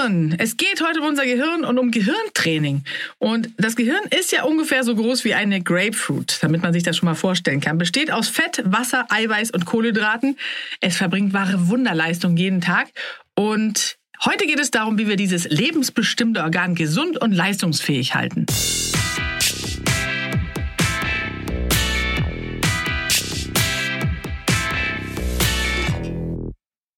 Gehirn. 0.00 0.34
Es 0.38 0.56
geht 0.56 0.82
heute 0.82 1.00
um 1.00 1.08
unser 1.08 1.24
Gehirn 1.24 1.64
und 1.64 1.78
um 1.78 1.90
Gehirntraining. 1.90 2.84
Und 3.18 3.50
das 3.58 3.76
Gehirn 3.76 4.02
ist 4.18 4.32
ja 4.32 4.44
ungefähr 4.44 4.82
so 4.82 4.94
groß 4.94 5.24
wie 5.24 5.34
eine 5.34 5.62
Grapefruit, 5.62 6.38
damit 6.40 6.62
man 6.62 6.72
sich 6.72 6.82
das 6.82 6.96
schon 6.96 7.06
mal 7.06 7.14
vorstellen 7.14 7.60
kann. 7.60 7.76
Besteht 7.76 8.10
aus 8.10 8.28
Fett, 8.28 8.62
Wasser, 8.64 9.06
Eiweiß 9.10 9.50
und 9.50 9.66
Kohlenhydraten. 9.66 10.38
Es 10.80 10.96
verbringt 10.96 11.32
wahre 11.32 11.68
Wunderleistung 11.68 12.36
jeden 12.36 12.60
Tag. 12.60 12.88
Und 13.34 13.98
heute 14.24 14.46
geht 14.46 14.60
es 14.60 14.70
darum, 14.70 14.98
wie 14.98 15.06
wir 15.06 15.16
dieses 15.16 15.48
lebensbestimmte 15.48 16.42
Organ 16.42 16.74
gesund 16.74 17.20
und 17.20 17.32
leistungsfähig 17.32 18.14
halten. 18.14 18.46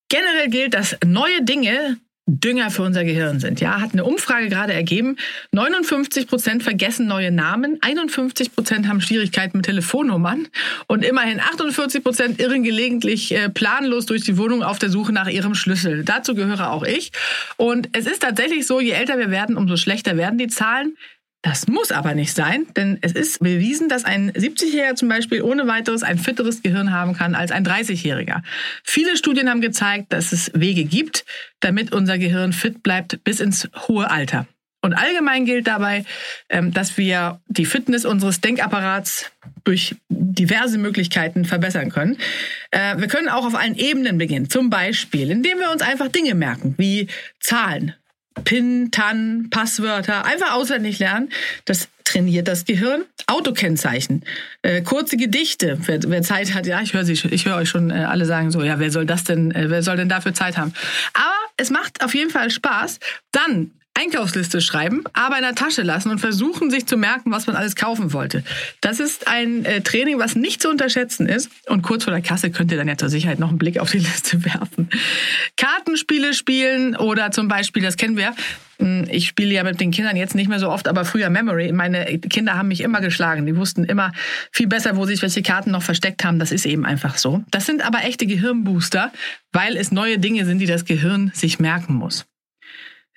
Generell 0.08 0.50
gilt, 0.50 0.75
dass 0.75 0.97
neue 1.05 1.42
Dinge 1.42 1.98
Dünger 2.27 2.70
für 2.70 2.83
unser 2.83 3.03
Gehirn 3.05 3.41
sind. 3.41 3.61
Ja, 3.61 3.81
hat 3.81 3.92
eine 3.92 4.05
Umfrage 4.05 4.48
gerade 4.48 4.73
ergeben. 4.73 5.17
59 5.51 6.29
Prozent 6.29 6.62
vergessen 6.62 7.06
neue 7.06 7.33
Namen, 7.33 7.79
51 7.81 8.55
Prozent 8.55 8.87
haben 8.87 9.01
Schwierigkeiten 9.01 9.59
mit 9.59 9.67
Telefonnummern 9.67 10.47
und 10.87 11.05
immerhin 11.05 11.41
48 11.41 12.05
Prozent 12.05 12.41
irren 12.41 12.62
gelegentlich 12.62 13.34
äh, 13.34 13.48
planlos 13.48 14.06
durch 14.06 14.23
die 14.23 14.39
Wohnung 14.39 14.62
auf 14.62 14.79
der 14.79 14.89
Suche 14.89 15.12
nach 15.12 15.29
ihrem 15.29 15.56
Schlüssel. 15.56 16.05
Dazu 16.05 16.37
gehöre 16.37 16.70
auch 16.70 16.84
ich. 16.84 17.11
Und 17.56 17.89
es 17.92 18.06
ist 18.06 18.23
tatsächlich 18.23 18.69
so, 18.69 18.81
je 18.81 18.92
älter 18.92 19.19
wir 19.19 19.31
werden, 19.31 19.57
umso 19.57 19.77
schlechter 19.77 20.17
werden 20.17 20.39
die 20.39 20.48
Zahlen. 20.48 20.97
Das 21.43 21.67
muss 21.67 21.91
aber 21.91 22.15
nicht 22.15 22.35
sein, 22.35 22.67
denn 22.77 22.98
es 23.01 23.12
ist 23.12 23.41
bewiesen, 23.41 23.89
dass 23.89 24.05
ein 24.05 24.31
70-Jähriger 24.31 24.95
zum 24.95 25.09
Beispiel 25.09 25.43
ohne 25.43 25.67
weiteres 25.67 26.05
ein 26.05 26.19
fitteres 26.19 26.62
Gehirn 26.62 26.93
haben 26.93 27.15
kann 27.15 27.35
als 27.35 27.51
ein 27.51 27.67
30-Jähriger. 27.67 28.43
Viele 28.85 29.17
Studien 29.17 29.51
haben 29.51 29.61
gezeigt, 29.61 30.13
dass 30.13 30.31
es 30.31 30.53
Wege 30.55 30.85
gibt, 30.85 31.25
damit 31.59 31.93
unser 31.93 32.17
Gehirn 32.19 32.53
fit 32.53 32.85
bleibt 32.85 33.25
bis 33.25 33.41
ins 33.41 33.69
hohe 33.89 34.09
Alter. 34.09 34.47
Und 34.85 34.95
allgemein 34.95 35.45
gilt 35.45 35.69
dabei, 35.69 36.05
ähm, 36.48 36.73
dass 36.73 36.97
wir 36.97 37.41
die 37.47 37.67
Fitness 37.67 38.05
unseres 38.05 38.41
Denkapparats 38.41 39.31
durch 39.63 39.95
diverse 40.09 40.77
Möglichkeiten 40.77 41.45
verbessern 41.45 41.91
können. 41.91 42.19
Äh, 42.73 42.98
wir 42.98 43.07
können 43.07 43.29
auch 43.29 43.47
auf 43.47 43.55
allen 43.55 43.77
Ebenen 43.77 44.19
beginnen. 44.19 44.51
Zum 44.51 44.70
Beispiel, 44.70 45.31
indem 45.31 45.59
wir 45.59 45.70
uns 45.70 45.83
einfach 45.83 46.09
Dinge 46.09 46.35
merken, 46.35 46.75
wie 46.79 47.07
Zahlen, 47.39 47.95
PIN, 48.44 48.91
TAN, 48.91 49.48
Passwörter, 49.50 50.25
einfach 50.25 50.52
auswendig 50.52 50.98
lernen. 50.98 51.30
Das 51.64 51.88
trainiert 52.05 52.48
das 52.48 52.64
Gehirn. 52.64 53.05
Autokennzeichen, 53.27 54.24
äh, 54.62 54.83
kurze 54.83 55.16
Gedichte. 55.16 55.78
Wer, 55.86 56.00
wer, 56.05 56.22
Zeit 56.22 56.55
hat, 56.55 56.66
ja, 56.66 56.80
ich 56.83 56.92
höre 56.92 57.05
höre 57.05 57.56
euch 57.56 57.69
schon 57.69 57.91
äh, 57.91 58.05
alle 58.05 58.27
sagen 58.27 58.50
so, 58.50 58.62
ja, 58.62 58.78
wer 58.78 58.91
soll 58.91 59.06
das 59.06 59.24
denn, 59.24 59.52
äh, 59.52 59.70
wer 59.70 59.83
soll 59.83 59.97
denn 59.97 60.08
dafür 60.08 60.34
Zeit 60.34 60.58
haben? 60.58 60.74
Aber 61.14 61.33
es 61.57 61.70
macht 61.70 62.05
auf 62.05 62.14
jeden 62.14 62.30
Fall 62.30 62.51
Spaß. 62.51 62.98
Dann 63.30 63.70
Einkaufsliste 64.02 64.61
schreiben, 64.61 65.05
aber 65.13 65.36
in 65.36 65.42
der 65.42 65.55
Tasche 65.55 65.83
lassen 65.83 66.11
und 66.11 66.18
versuchen, 66.18 66.70
sich 66.70 66.86
zu 66.86 66.96
merken, 66.96 67.30
was 67.30 67.46
man 67.46 67.57
alles 67.57 67.77
kaufen 67.77 68.13
wollte. 68.13 68.42
Das 68.80 69.01
ist 69.01 69.29
ein 69.29 69.64
äh, 69.64 69.80
Training, 69.80 70.18
was 70.18 70.35
nicht 70.35 70.61
zu 70.61 70.68
unterschätzen 70.68 71.27
ist. 71.27 71.51
Und 71.68 71.83
kurz 71.83 72.05
vor 72.05 72.13
der 72.13 72.23
Kasse 72.23 72.51
könnt 72.51 72.73
ihr 72.73 72.79
dann 72.79 72.89
ja 72.89 72.96
zur 72.96 73.08
Sicherheit 73.08 73.39
noch 73.39 73.51
einen 73.51 73.58
Blick 73.58 73.79
auf 73.79 73.90
die 73.90 73.98
Liste 74.01 74.45
werfen. 74.45 74.89
Kartenspiele 75.57 76.35
spielen 76.35 76.96
oder 76.96 77.30
zum 77.30 77.48
Beispiel, 77.48 77.83
das 77.83 77.96
kennen 77.96 78.17
wir, 78.17 78.35
hm, 78.79 79.07
ich 79.08 79.29
spiele 79.29 79.55
ja 79.55 79.63
mit 79.63 79.80
den 79.80 79.92
Kindern 79.92 80.17
jetzt 80.17 80.34
nicht 80.34 80.48
mehr 80.48 80.58
so 80.58 80.69
oft, 80.69 80.89
aber 80.89 81.05
früher 81.05 81.30
Memory. 81.30 81.70
Meine 81.73 82.19
Kinder 82.19 82.57
haben 82.57 82.69
mich 82.69 82.80
immer 82.80 83.01
geschlagen. 83.01 83.46
Die 83.46 83.57
wussten 83.57 83.84
immer 83.84 84.11
viel 84.51 84.67
besser, 84.67 84.96
wo 84.96 85.07
sich 85.07 85.23
welche 85.23 85.42
Karten 85.42 85.70
noch 85.70 85.83
versteckt 85.83 86.24
haben. 86.24 86.40
Das 86.40 86.51
ist 86.51 86.67
eben 86.67 86.84
einfach 86.84 87.19
so. 87.19 87.45
Das 87.51 87.67
sind 87.67 87.86
aber 87.86 88.05
echte 88.05 88.27
Gehirnbooster, 88.27 89.13
weil 89.52 89.77
es 89.77 89.92
neue 89.92 90.19
Dinge 90.19 90.45
sind, 90.45 90.58
die 90.58 90.67
das 90.67 90.84
Gehirn 90.84 91.30
sich 91.34 91.61
merken 91.61 91.95
muss. 91.95 92.27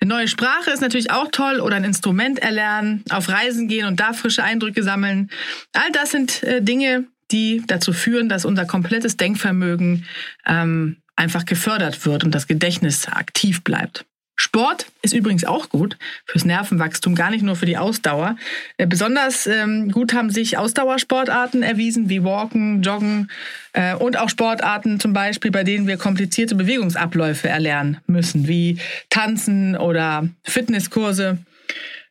Eine 0.00 0.10
neue 0.10 0.28
Sprache 0.28 0.70
ist 0.70 0.80
natürlich 0.80 1.10
auch 1.10 1.28
toll 1.30 1.60
oder 1.60 1.76
ein 1.76 1.84
Instrument 1.84 2.38
erlernen, 2.38 3.02
auf 3.10 3.28
Reisen 3.28 3.66
gehen 3.66 3.86
und 3.86 3.98
da 3.98 4.12
frische 4.12 4.44
Eindrücke 4.44 4.82
sammeln. 4.82 5.30
All 5.72 5.90
das 5.92 6.10
sind 6.10 6.42
äh, 6.42 6.62
Dinge, 6.62 7.06
die 7.30 7.62
dazu 7.66 7.92
führen, 7.92 8.28
dass 8.28 8.44
unser 8.44 8.66
komplettes 8.66 9.16
Denkvermögen 9.16 10.04
ähm, 10.46 10.98
einfach 11.16 11.44
gefördert 11.44 12.04
wird 12.04 12.24
und 12.24 12.34
das 12.34 12.46
Gedächtnis 12.46 13.08
aktiv 13.08 13.64
bleibt. 13.64 14.04
Sport 14.36 14.86
ist 15.00 15.14
übrigens 15.14 15.44
auch 15.44 15.70
gut 15.70 15.96
fürs 16.26 16.44
Nervenwachstum, 16.44 17.14
gar 17.14 17.30
nicht 17.30 17.42
nur 17.42 17.56
für 17.56 17.64
die 17.64 17.78
Ausdauer. 17.78 18.36
Äh, 18.76 18.86
besonders 18.86 19.46
ähm, 19.46 19.90
gut 19.90 20.12
haben 20.12 20.30
sich 20.30 20.58
Ausdauersportarten 20.58 21.62
erwiesen, 21.62 22.10
wie 22.10 22.22
Walken, 22.22 22.82
Joggen 22.82 23.30
äh, 23.72 23.94
und 23.94 24.18
auch 24.18 24.28
Sportarten 24.28 25.00
zum 25.00 25.14
Beispiel, 25.14 25.50
bei 25.50 25.64
denen 25.64 25.86
wir 25.86 25.96
komplizierte 25.96 26.54
Bewegungsabläufe 26.54 27.48
erlernen 27.48 27.98
müssen, 28.06 28.46
wie 28.46 28.78
Tanzen 29.08 29.74
oder 29.74 30.28
Fitnesskurse. 30.44 31.38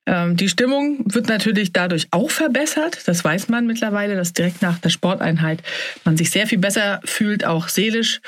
Ähm, 0.07 0.35
die 0.35 0.49
Stimmung 0.49 1.03
wird 1.05 1.27
natürlich 1.27 1.73
dadurch 1.73 2.07
auch 2.11 2.31
verbessert. 2.31 2.99
Das 3.05 3.23
weiß 3.23 3.49
man 3.49 3.67
mittlerweile, 3.67 4.15
dass 4.15 4.33
direkt 4.33 4.61
nach 4.61 4.79
der 4.79 4.89
Sporteinheit 4.89 5.61
man 6.03 6.17
sich 6.17 6.31
sehr 6.31 6.47
viel 6.47 6.59
besser 6.59 7.01
fühlt, 7.03 7.45
auch 7.45 7.67
seelisch 7.67 8.21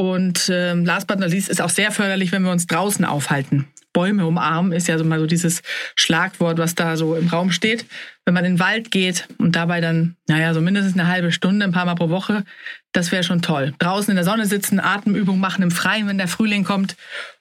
und 0.00 0.50
ähm, 0.50 0.86
last 0.86 1.06
but 1.08 1.18
not 1.18 1.28
least 1.28 1.50
ist 1.50 1.60
auch 1.60 1.68
sehr 1.68 1.92
förderlich, 1.92 2.32
wenn 2.32 2.42
wir 2.42 2.50
uns 2.50 2.66
draußen 2.66 3.04
aufhalten. 3.04 3.68
Bäume 3.92 4.24
umarmen 4.24 4.72
ist 4.72 4.88
ja 4.88 4.96
so 4.96 5.04
mal 5.04 5.20
so 5.20 5.26
dieses 5.26 5.60
Schlagwort, 5.94 6.56
was 6.56 6.74
da 6.74 6.96
so 6.96 7.16
im 7.16 7.28
Raum 7.28 7.50
steht. 7.50 7.84
Wenn 8.24 8.32
man 8.32 8.46
in 8.46 8.54
den 8.54 8.60
Wald 8.60 8.90
geht 8.90 9.28
und 9.36 9.56
dabei 9.56 9.82
dann, 9.82 10.16
naja, 10.26 10.54
so 10.54 10.62
mindestens 10.62 10.94
eine 10.94 11.06
halbe 11.06 11.32
Stunde, 11.32 11.66
ein 11.66 11.72
paar 11.72 11.84
Mal 11.84 11.96
pro 11.96 12.08
Woche, 12.08 12.44
das 12.92 13.12
wäre 13.12 13.24
schon 13.24 13.42
toll. 13.42 13.74
Draußen 13.78 14.10
in 14.10 14.16
der 14.16 14.24
Sonne 14.24 14.46
sitzen, 14.46 14.80
Atemübung 14.80 15.38
machen 15.38 15.62
im 15.62 15.70
Freien, 15.70 16.08
wenn 16.08 16.16
der 16.16 16.28
Frühling 16.28 16.64
kommt 16.64 16.96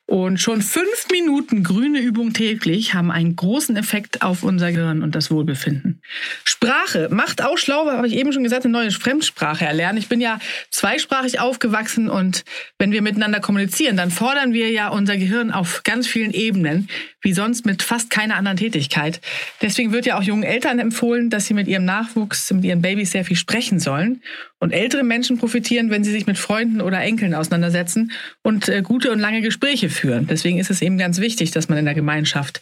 und 0.10 0.40
schon 0.40 0.64
fünf 0.64 1.06
Minuten 1.12 1.64
grüne 1.64 2.00
Übung 2.00 2.34
täglich 2.34 2.96
haben 2.96 3.12
einen 3.12 3.36
großen 3.36 3.76
Effekt 3.76 4.24
auf 4.24 4.42
unser 4.42 4.72
Gehirn 4.72 5.04
und 5.04 5.14
das 5.14 5.30
Wohlbefinden. 5.30 6.02
Sprache 6.46 7.10
macht 7.12 7.44
auch 7.44 7.60
schlau, 7.60 7.86
habe 7.86 8.08
ich 8.08 8.16
eben 8.16 8.34
schon 8.34 8.44
gesagt, 8.44 8.66
eine 8.66 8.72
neue 8.72 8.90
Fremdsprache 8.90 9.66
erlernen. 9.66 10.00
Ich 10.00 10.10
bin 10.10 10.20
ja 10.20 10.40
zweisprachig 10.72 11.40
aufgewachsen 11.40 12.10
und 12.10 12.44
wenn 12.80 12.92
wir 12.92 13.04
miteinander 13.04 13.40
kommunizieren, 13.40 13.98
dann 13.98 14.10
fordern 14.10 14.52
wir 14.52 14.72
ja 14.72 14.88
unser 14.88 15.16
Gehirn 15.16 15.52
auf 15.52 15.84
ganz 15.84 16.08
vielen 16.08 16.32
Ebenen, 16.32 16.90
wie 17.22 17.34
sonst 17.34 17.68
mit 17.68 17.84
fast 17.84 18.10
keiner 18.10 18.36
anderen 18.36 18.58
Tätigkeit. 18.58 19.22
Deswegen 19.62 19.92
wird 19.92 20.08
ja 20.08 20.18
auch 20.18 20.24
jungen 20.24 20.44
Eltern 20.44 20.80
empfohlen, 20.80 21.30
dass 21.30 21.46
sie 21.46 21.54
mit 21.54 21.68
ihrem 21.68 21.86
Nachwuchs, 21.86 22.52
mit 22.52 22.64
ihren 22.64 22.82
Babys 22.82 23.12
sehr 23.12 23.26
viel 23.26 23.38
sprechen 23.38 23.80
sollen. 23.80 24.24
Und 24.62 24.72
ältere 24.72 25.04
Menschen 25.04 25.38
profitieren, 25.38 25.90
wenn 25.90 26.04
sie 26.04 26.12
sich 26.12 26.28
mit 26.28 26.38
Freunden 26.38 26.82
oder 26.82 27.00
Enkeln 27.00 27.34
auseinandersetzen 27.34 28.12
und 28.42 28.68
äh, 28.68 28.82
gute 28.82 29.12
und 29.12 29.20
lange 29.20 29.42
Gespräche. 29.42 29.90
Deswegen 30.04 30.60
ist 30.60 30.70
es 30.70 30.82
eben 30.82 30.98
ganz 30.98 31.20
wichtig, 31.20 31.52
dass 31.52 31.70
man 31.70 31.78
in 31.78 31.86
der 31.86 31.94
Gemeinschaft 31.94 32.62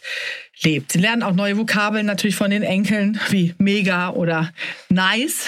lebt. 0.62 0.92
Sie 0.92 0.98
lernen 0.98 1.22
auch 1.22 1.34
neue 1.34 1.56
Vokabeln 1.56 2.06
natürlich 2.06 2.36
von 2.36 2.50
den 2.50 2.62
Enkeln, 2.62 3.20
wie 3.30 3.54
mega 3.58 4.10
oder 4.10 4.52
nice. 4.88 5.46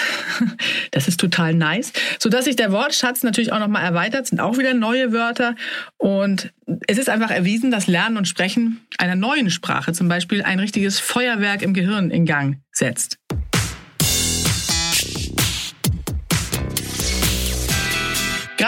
Das 0.91 1.07
ist 1.07 1.19
total 1.19 1.53
nice. 1.53 1.93
Sodass 2.19 2.45
sich 2.45 2.55
der 2.55 2.71
Wortschatz 2.71 3.23
natürlich 3.23 3.53
auch 3.53 3.59
nochmal 3.59 3.83
erweitert, 3.83 4.27
sind 4.27 4.39
auch 4.39 4.57
wieder 4.57 4.73
neue 4.73 5.13
Wörter. 5.13 5.55
Und 5.97 6.51
es 6.87 6.97
ist 6.97 7.09
einfach 7.09 7.31
erwiesen, 7.31 7.71
dass 7.71 7.87
Lernen 7.87 8.17
und 8.17 8.27
Sprechen 8.27 8.81
einer 8.97 9.15
neuen 9.15 9.49
Sprache 9.49 9.93
zum 9.93 10.07
Beispiel 10.07 10.43
ein 10.43 10.59
richtiges 10.59 10.99
Feuerwerk 10.99 11.61
im 11.61 11.73
Gehirn 11.73 12.11
in 12.11 12.25
Gang 12.25 12.57
setzt. 12.71 13.17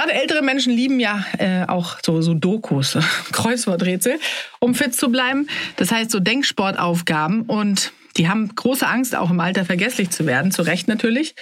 Gerade 0.03 0.19
ältere 0.19 0.41
Menschen 0.41 0.73
lieben 0.73 1.00
ja 1.00 1.23
äh, 1.38 1.63
auch 1.65 1.97
so, 2.05 2.21
so 2.21 2.33
Dokus, 2.33 2.97
Kreuzworträtsel, 3.31 4.19
um 4.59 4.75
fit 4.75 4.94
zu 4.94 5.09
bleiben. 5.09 5.47
Das 5.77 5.94
heißt 5.94 6.11
so 6.11 6.19
Denksportaufgaben 6.19 7.44
und 7.44 7.94
die 8.17 8.27
haben 8.27 8.53
große 8.53 8.85
Angst, 8.85 9.15
auch 9.15 9.31
im 9.31 9.39
Alter 9.39 9.63
vergesslich 9.63 10.09
zu 10.09 10.25
werden, 10.25 10.51
zu 10.51 10.63
Recht 10.63 10.89
natürlich. 10.89 11.35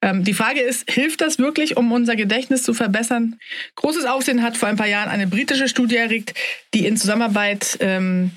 Ähm, 0.00 0.24
die 0.24 0.32
Frage 0.32 0.62
ist, 0.62 0.90
hilft 0.90 1.20
das 1.20 1.38
wirklich, 1.38 1.76
um 1.76 1.92
unser 1.92 2.16
Gedächtnis 2.16 2.62
zu 2.62 2.72
verbessern? 2.72 3.38
Großes 3.74 4.06
Aufsehen 4.06 4.42
hat 4.42 4.56
vor 4.56 4.70
ein 4.70 4.76
paar 4.76 4.88
Jahren 4.88 5.10
eine 5.10 5.26
britische 5.26 5.68
Studie 5.68 5.96
erregt, 5.96 6.32
die 6.72 6.86
in 6.86 6.96
Zusammenarbeit 6.96 7.76
ähm, 7.80 8.30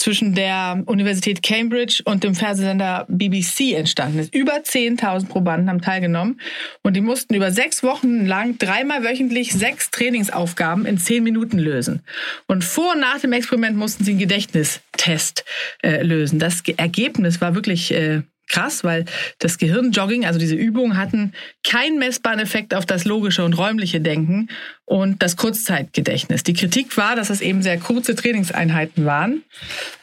zwischen 0.00 0.34
der 0.34 0.82
Universität 0.86 1.42
Cambridge 1.42 2.02
und 2.06 2.24
dem 2.24 2.34
Fernsehsender 2.34 3.04
BBC 3.08 3.74
entstanden 3.74 4.18
ist. 4.18 4.34
Über 4.34 4.54
10.000 4.54 5.28
Probanden 5.28 5.68
haben 5.68 5.82
teilgenommen 5.82 6.40
und 6.82 6.96
die 6.96 7.02
mussten 7.02 7.34
über 7.34 7.52
sechs 7.52 7.82
Wochen 7.82 8.24
lang 8.24 8.56
dreimal 8.56 9.04
wöchentlich 9.04 9.52
sechs 9.52 9.90
Trainingsaufgaben 9.90 10.86
in 10.86 10.96
zehn 10.96 11.22
Minuten 11.22 11.58
lösen. 11.58 12.02
Und 12.46 12.64
vor 12.64 12.94
und 12.94 13.00
nach 13.00 13.20
dem 13.20 13.34
Experiment 13.34 13.76
mussten 13.76 14.04
sie 14.04 14.12
einen 14.12 14.20
Gedächtnistest 14.20 15.44
äh, 15.82 16.02
lösen. 16.02 16.38
Das 16.38 16.62
Ergebnis 16.78 17.42
war 17.42 17.54
wirklich 17.54 17.92
äh, 17.92 18.22
krass, 18.50 18.84
weil 18.84 19.06
das 19.38 19.56
Gehirnjogging, 19.56 20.26
also 20.26 20.38
diese 20.38 20.56
Übungen 20.56 20.98
hatten 20.98 21.32
keinen 21.64 21.98
messbaren 21.98 22.40
Effekt 22.40 22.74
auf 22.74 22.84
das 22.84 23.04
logische 23.04 23.44
und 23.44 23.54
räumliche 23.54 24.00
Denken 24.00 24.48
und 24.84 25.22
das 25.22 25.36
Kurzzeitgedächtnis. 25.36 26.42
Die 26.42 26.54
Kritik 26.54 26.96
war, 26.96 27.16
dass 27.16 27.30
es 27.30 27.40
eben 27.40 27.62
sehr 27.62 27.78
kurze 27.78 28.14
Trainingseinheiten 28.14 29.04
waren. 29.04 29.42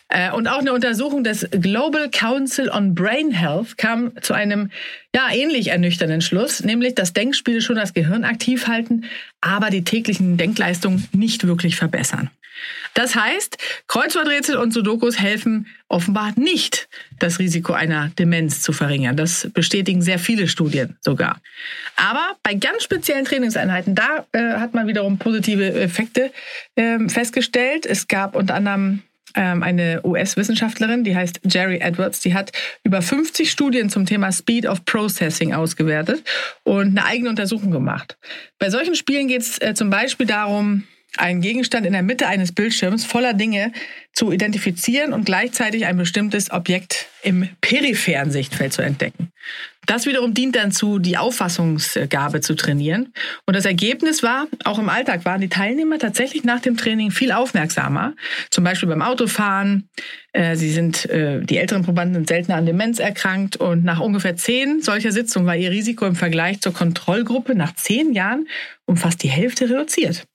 Äh, 0.09 0.31
und 0.31 0.47
auch 0.47 0.59
eine 0.59 0.73
Untersuchung 0.73 1.23
des 1.23 1.47
Global 1.51 2.09
Council 2.09 2.69
on 2.69 2.95
Brain 2.95 3.31
Health 3.31 3.77
kam 3.77 4.13
zu 4.21 4.33
einem 4.33 4.71
ja 5.13 5.27
ähnlich 5.33 5.67
ernüchternden 5.67 6.21
Schluss, 6.21 6.63
nämlich 6.63 6.95
dass 6.95 7.11
Denkspiele 7.11 7.61
schon 7.61 7.75
das 7.75 7.93
Gehirn 7.93 8.23
aktiv 8.23 8.67
halten, 8.67 9.03
aber 9.41 9.69
die 9.69 9.83
täglichen 9.83 10.37
Denkleistungen 10.37 11.07
nicht 11.11 11.45
wirklich 11.45 11.75
verbessern. 11.75 12.29
Das 12.93 13.15
heißt, 13.15 13.57
Kreuzworträtsel 13.87 14.57
und 14.57 14.73
Sudokus 14.73 15.19
helfen 15.19 15.67
offenbar 15.87 16.33
nicht, 16.35 16.89
das 17.19 17.39
Risiko 17.39 17.73
einer 17.73 18.09
Demenz 18.17 18.61
zu 18.61 18.73
verringern. 18.73 19.15
Das 19.15 19.49
bestätigen 19.53 20.01
sehr 20.01 20.19
viele 20.19 20.47
Studien 20.47 20.97
sogar. 21.01 21.39
Aber 21.95 22.35
bei 22.43 22.55
ganz 22.55 22.83
speziellen 22.83 23.25
Trainingseinheiten, 23.25 23.95
da 23.95 24.25
äh, 24.31 24.59
hat 24.59 24.73
man 24.73 24.87
wiederum 24.87 25.17
positive 25.17 25.73
Effekte 25.73 26.31
äh, 26.75 27.07
festgestellt. 27.07 27.85
Es 27.85 28.07
gab 28.07 28.35
unter 28.35 28.55
anderem 28.55 29.03
ähm, 29.35 29.61
eine 29.63 30.01
US-Wissenschaftlerin, 30.03 31.03
die 31.03 31.15
heißt 31.15 31.41
Jerry 31.43 31.77
Edwards, 31.77 32.19
die 32.21 32.33
hat 32.33 32.51
über 32.83 33.01
50 33.01 33.49
Studien 33.49 33.89
zum 33.89 34.05
Thema 34.05 34.31
Speed 34.31 34.65
of 34.65 34.83
Processing 34.85 35.53
ausgewertet 35.53 36.23
und 36.63 36.97
eine 36.97 37.05
eigene 37.05 37.29
Untersuchung 37.29 37.71
gemacht. 37.71 38.17
Bei 38.57 38.69
solchen 38.69 38.95
Spielen 38.95 39.27
geht 39.27 39.41
es 39.41 39.61
äh, 39.61 39.73
zum 39.75 39.89
Beispiel 39.89 40.25
darum, 40.25 40.83
einen 41.15 41.41
Gegenstand 41.41 41.85
in 41.85 41.93
der 41.93 42.03
Mitte 42.03 42.27
eines 42.27 42.51
Bildschirms 42.51 43.05
voller 43.05 43.33
Dinge 43.33 43.71
zu 44.13 44.31
identifizieren 44.31 45.13
und 45.13 45.25
gleichzeitig 45.25 45.85
ein 45.85 45.97
bestimmtes 45.97 46.51
Objekt 46.51 47.07
im 47.23 47.49
peripheren 47.61 48.31
Sichtfeld 48.31 48.73
zu 48.73 48.81
entdecken. 48.81 49.31
Das 49.85 50.05
wiederum 50.05 50.33
dient 50.33 50.55
dann 50.57 50.73
zu, 50.73 50.99
die 50.99 51.17
Auffassungsgabe 51.17 52.41
zu 52.41 52.55
trainieren. 52.55 53.13
Und 53.45 53.55
das 53.55 53.63
Ergebnis 53.63 54.21
war, 54.21 54.47
auch 54.65 54.79
im 54.79 54.89
Alltag 54.89 55.23
waren 55.23 55.39
die 55.39 55.47
Teilnehmer 55.47 55.97
tatsächlich 55.97 56.43
nach 56.43 56.59
dem 56.59 56.75
Training 56.75 57.09
viel 57.09 57.31
aufmerksamer. 57.31 58.13
Zum 58.49 58.65
Beispiel 58.65 58.89
beim 58.89 59.01
Autofahren. 59.01 59.87
Äh, 60.33 60.57
sie 60.57 60.71
sind, 60.71 61.09
äh, 61.09 61.39
die 61.39 61.57
älteren 61.57 61.83
Probanden 61.83 62.15
sind 62.15 62.27
seltener 62.27 62.57
an 62.57 62.65
Demenz 62.65 62.99
erkrankt 62.99 63.55
und 63.55 63.85
nach 63.85 64.01
ungefähr 64.01 64.35
zehn 64.35 64.81
solcher 64.81 65.13
Sitzungen 65.13 65.47
war 65.47 65.55
ihr 65.55 65.71
Risiko 65.71 66.05
im 66.05 66.15
Vergleich 66.15 66.59
zur 66.59 66.73
Kontrollgruppe 66.73 67.55
nach 67.55 67.73
zehn 67.75 68.11
Jahren 68.13 68.47
um 68.85 68.97
fast 68.97 69.23
die 69.23 69.29
Hälfte 69.29 69.69
reduziert. 69.69 70.25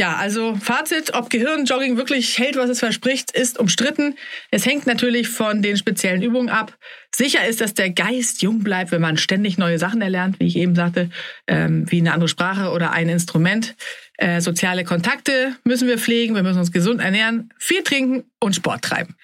Ja, 0.00 0.16
also 0.16 0.54
Fazit, 0.54 1.12
ob 1.12 1.28
Gehirnjogging 1.28 1.98
wirklich 1.98 2.38
hält, 2.38 2.56
was 2.56 2.70
es 2.70 2.78
verspricht, 2.78 3.32
ist 3.32 3.58
umstritten. 3.58 4.14
Es 4.50 4.64
hängt 4.64 4.86
natürlich 4.86 5.28
von 5.28 5.60
den 5.60 5.76
speziellen 5.76 6.22
Übungen 6.22 6.48
ab. 6.48 6.74
Sicher 7.14 7.46
ist, 7.46 7.60
dass 7.60 7.74
der 7.74 7.90
Geist 7.90 8.40
jung 8.40 8.60
bleibt, 8.60 8.92
wenn 8.92 9.02
man 9.02 9.18
ständig 9.18 9.58
neue 9.58 9.78
Sachen 9.78 10.00
erlernt, 10.00 10.40
wie 10.40 10.46
ich 10.46 10.56
eben 10.56 10.74
sagte, 10.74 11.10
ähm, 11.46 11.84
wie 11.90 12.00
eine 12.00 12.14
andere 12.14 12.28
Sprache 12.28 12.70
oder 12.70 12.92
ein 12.92 13.10
Instrument. 13.10 13.76
Äh, 14.16 14.40
soziale 14.40 14.84
Kontakte 14.84 15.54
müssen 15.64 15.86
wir 15.86 15.98
pflegen, 15.98 16.34
wir 16.34 16.44
müssen 16.44 16.60
uns 16.60 16.72
gesund 16.72 17.02
ernähren, 17.02 17.52
viel 17.58 17.82
trinken 17.82 18.24
und 18.38 18.56
Sport 18.56 18.80
treiben. 18.80 19.16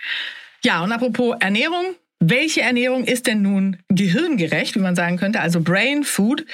Ja, 0.62 0.84
und 0.84 0.92
apropos 0.92 1.36
Ernährung, 1.40 1.94
welche 2.18 2.62
Ernährung 2.62 3.04
ist 3.04 3.26
denn 3.26 3.42
nun 3.42 3.76
gehirngerecht, 3.88 4.74
wie 4.74 4.80
man 4.80 4.96
sagen 4.96 5.18
könnte, 5.18 5.40
also 5.40 5.60
Brain 5.60 6.02
Food? 6.02 6.46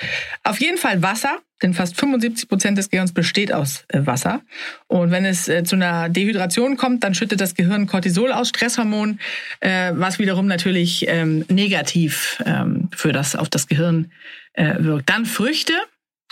Auf 0.42 0.60
jeden 0.60 0.76
Fall 0.76 1.02
Wasser, 1.02 1.38
denn 1.62 1.72
fast 1.72 1.98
75 1.98 2.48
Prozent 2.48 2.78
des 2.78 2.90
Gehirns 2.90 3.12
besteht 3.12 3.52
aus 3.52 3.84
äh, 3.88 4.04
Wasser. 4.04 4.42
Und 4.88 5.12
wenn 5.12 5.24
es 5.24 5.48
äh, 5.48 5.62
zu 5.62 5.76
einer 5.76 6.08
Dehydration 6.08 6.76
kommt, 6.76 7.04
dann 7.04 7.14
schüttet 7.14 7.40
das 7.40 7.54
Gehirn 7.54 7.86
Cortisol 7.86 8.32
aus, 8.32 8.48
Stresshormon, 8.48 9.20
äh, 9.60 9.92
was 9.94 10.18
wiederum 10.18 10.46
natürlich 10.46 11.06
ähm, 11.08 11.44
negativ 11.48 12.42
ähm, 12.44 12.88
für 12.94 13.12
das 13.12 13.36
auf 13.36 13.48
das 13.48 13.68
Gehirn 13.68 14.10
wirkt. 14.54 15.08
Dann 15.08 15.24
Früchte. 15.24 15.72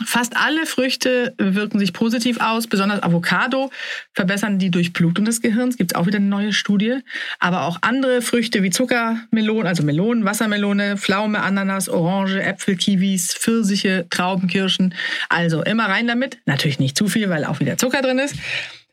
Fast 0.05 0.37
alle 0.37 0.67
Früchte 0.67 1.35
wirken 1.39 1.79
sich 1.79 1.93
positiv 1.93 2.41
aus, 2.41 2.67
besonders 2.67 3.03
Avocado 3.03 3.71
verbessern 4.13 4.59
die 4.59 4.71
Durchblutung 4.71 5.25
des 5.25 5.43
Gehirns. 5.43 5.77
Gibt 5.77 5.93
es 5.93 5.95
auch 5.97 6.07
wieder 6.07 6.17
eine 6.17 6.27
neue 6.27 6.53
Studie. 6.53 7.01
Aber 7.39 7.63
auch 7.65 7.79
andere 7.83 8.23
Früchte 8.23 8.63
wie 8.63 8.71
Zuckermelonen, 8.71 9.67
also 9.67 9.83
Melonen, 9.83 10.25
Wassermelone, 10.25 10.97
Pflaume, 10.97 11.41
Ananas, 11.41 11.89
Orange, 11.89 12.41
Äpfel, 12.43 12.77
Kiwis, 12.77 13.35
Pfirsiche, 13.35 14.07
Trauben, 14.11 14.49
Kirschen. 14.49 14.95
Also 15.29 15.63
immer 15.63 15.87
rein 15.87 16.07
damit. 16.07 16.39
Natürlich 16.47 16.79
nicht 16.79 16.97
zu 16.97 17.09
viel, 17.09 17.29
weil 17.29 17.45
auch 17.45 17.61
wieder 17.61 17.77
Zucker 17.77 18.03
drin 18.03 18.19
ist. 18.19 18.37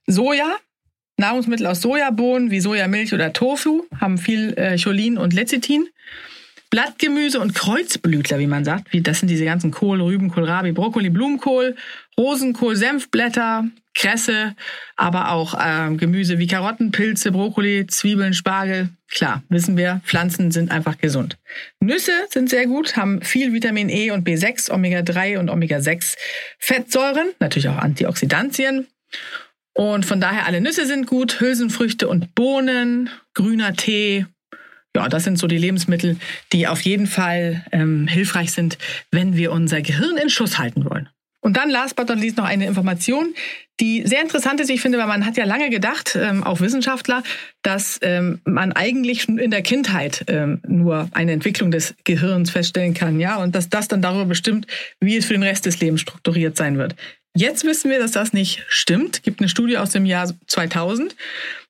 Soja, 0.07 0.55
Nahrungsmittel 1.17 1.65
aus 1.67 1.81
Sojabohnen 1.81 2.51
wie 2.51 2.59
Sojamilch 2.59 3.13
oder 3.13 3.33
Tofu 3.33 3.85
haben 3.99 4.17
viel 4.17 4.53
äh, 4.57 4.77
Cholin 4.77 5.17
und 5.17 5.33
Lecithin. 5.33 5.87
Blattgemüse 6.77 7.39
und 7.39 7.55
Kreuzblütler, 7.55 8.37
wie 8.37 8.45
man 8.45 8.63
sagt. 8.63 8.89
Das 8.93 9.17
sind 9.17 9.29
diese 9.29 9.45
ganzen 9.45 9.71
Kohl, 9.71 9.99
Rüben, 9.99 10.29
Kohlrabi, 10.29 10.73
Brokkoli, 10.73 11.09
Blumenkohl, 11.09 11.75
Rosenkohl, 12.15 12.75
Senfblätter, 12.75 13.65
Kresse, 13.95 14.55
aber 14.95 15.31
auch 15.31 15.55
äh, 15.55 15.95
Gemüse 15.95 16.37
wie 16.37 16.45
Karotten, 16.45 16.91
Pilze, 16.91 17.31
Brokkoli, 17.31 17.87
Zwiebeln, 17.87 18.35
Spargel. 18.35 18.89
Klar, 19.09 19.41
wissen 19.49 19.75
wir, 19.75 20.01
Pflanzen 20.05 20.51
sind 20.51 20.69
einfach 20.69 20.99
gesund. 20.99 21.39
Nüsse 21.79 22.11
sind 22.29 22.47
sehr 22.47 22.67
gut, 22.67 22.95
haben 22.95 23.23
viel 23.23 23.53
Vitamin 23.53 23.89
E 23.89 24.11
und 24.11 24.27
B6, 24.27 24.69
Omega-3 24.69 25.39
und 25.39 25.49
Omega-6 25.49 26.15
Fettsäuren, 26.59 27.29
natürlich 27.39 27.69
auch 27.69 27.79
Antioxidantien. 27.79 28.85
Und 29.73 30.05
von 30.05 30.21
daher 30.21 30.45
alle 30.45 30.61
Nüsse 30.61 30.85
sind 30.85 31.07
gut, 31.07 31.39
Hülsenfrüchte 31.41 32.07
und 32.07 32.35
Bohnen, 32.35 33.09
grüner 33.33 33.73
Tee, 33.73 34.27
ja, 34.97 35.07
das 35.09 35.23
sind 35.23 35.37
so 35.37 35.47
die 35.47 35.57
Lebensmittel, 35.57 36.17
die 36.53 36.67
auf 36.67 36.81
jeden 36.81 37.07
Fall 37.07 37.63
ähm, 37.71 38.07
hilfreich 38.07 38.51
sind, 38.51 38.77
wenn 39.11 39.37
wir 39.37 39.51
unser 39.51 39.81
Gehirn 39.81 40.17
in 40.17 40.29
Schuss 40.29 40.57
halten 40.57 40.85
wollen. 40.85 41.07
Und 41.39 41.55
dann 41.55 41.69
last 41.69 41.95
but 41.95 42.09
not 42.09 42.19
least 42.19 42.37
noch 42.37 42.45
eine 42.45 42.65
Information, 42.65 43.33
die 43.79 44.01
sehr 44.07 44.23
interessant 44.23 44.59
ist, 44.59 44.71
ich 44.71 44.81
finde, 44.81 44.97
weil 44.97 45.05
man 45.05 45.23
hat 45.23 45.37
ja 45.37 45.45
lange 45.45 45.69
gedacht, 45.69 46.17
ähm, 46.19 46.43
auch 46.43 46.61
Wissenschaftler, 46.61 47.21
dass 47.61 47.99
ähm, 48.01 48.41
man 48.43 48.71
eigentlich 48.71 49.21
schon 49.21 49.37
in 49.37 49.51
der 49.51 49.61
Kindheit 49.61 50.25
ähm, 50.27 50.61
nur 50.67 51.07
eine 51.11 51.31
Entwicklung 51.31 51.69
des 51.69 51.93
Gehirns 52.03 52.49
feststellen 52.49 52.95
kann, 52.95 53.19
ja, 53.19 53.37
und 53.37 53.53
dass 53.53 53.69
das 53.69 53.87
dann 53.87 54.01
darüber 54.01 54.25
bestimmt, 54.25 54.65
wie 54.99 55.15
es 55.15 55.25
für 55.25 55.33
den 55.33 55.43
Rest 55.43 55.67
des 55.67 55.79
Lebens 55.79 56.01
strukturiert 56.01 56.57
sein 56.57 56.79
wird. 56.79 56.95
Jetzt 57.35 57.65
wissen 57.65 57.91
wir, 57.91 57.99
dass 57.99 58.11
das 58.11 58.33
nicht 58.33 58.65
stimmt. 58.67 59.17
Es 59.17 59.21
gibt 59.21 59.41
eine 59.41 59.47
Studie 59.47 59.77
aus 59.77 59.91
dem 59.91 60.07
Jahr 60.07 60.33
2000. 60.47 61.15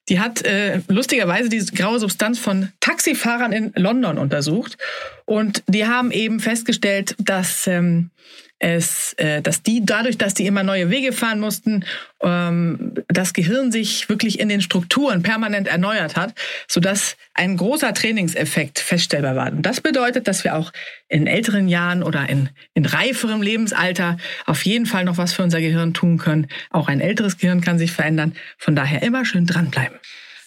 Die 0.10 0.20
hat 0.20 0.46
äh, 0.46 0.82
lustigerweise 0.88 1.50
diese 1.50 1.74
graue 1.74 2.00
Substanz 2.00 2.40
von 2.40 2.72
Taxifahrern 2.80 3.52
in 3.52 3.74
London 3.76 4.18
untersucht. 4.18 4.78
Und 5.28 5.62
die 5.68 5.86
haben 5.86 6.12
eben 6.12 6.40
festgestellt, 6.40 7.14
dass 7.20 7.68
ähm, 7.68 8.12
es, 8.60 9.14
äh, 9.18 9.42
dass 9.42 9.62
die 9.62 9.86
dadurch, 9.86 10.18
dass 10.18 10.34
die 10.34 10.48
immer 10.48 10.64
neue 10.64 10.90
Wege 10.90 11.12
fahren 11.12 11.42
mussten, 11.42 11.84
ähm, 12.22 12.94
das 13.10 13.34
Gehirn 13.34 13.72
sich 13.74 14.08
wirklich 14.08 14.40
in 14.40 14.48
den 14.48 14.62
Strukturen 14.62 15.22
permanent 15.24 15.68
erneuert 15.68 16.16
hat, 16.16 16.34
sodass 16.68 17.18
ein 17.34 17.58
großer 17.58 17.94
Trainingseffekt 17.94 18.80
feststellbar 18.80 19.36
war. 19.36 19.52
Und 19.52 19.64
das 19.64 19.82
bedeutet, 19.82 20.30
dass 20.30 20.46
wir 20.46 20.56
auch 20.56 20.72
in 21.10 21.28
älteren 21.28 21.68
Jahren 21.68 22.04
oder 22.04 22.30
in, 22.30 22.50
in 22.74 22.86
reiferem 22.86 23.42
Lebensalter 23.42 24.16
auf 24.46 24.64
jeden 24.64 24.86
Fall 24.86 25.04
noch 25.04 25.18
was 25.18 25.34
für 25.34 25.44
unser 25.44 25.60
Gehirn 25.60 25.94
tun 25.94 26.18
können. 26.18 26.48
Auch 26.72 26.88
ein 26.88 27.02
älteres 27.02 27.38
Gehirn 27.38 27.60
kann 27.60 27.78
sich 27.78 27.92
verändern. 27.92 28.34
Von 28.58 28.78
daher 28.78 29.04
immer 29.04 29.26
schön 29.26 29.46
dranbleiben. 29.46 30.00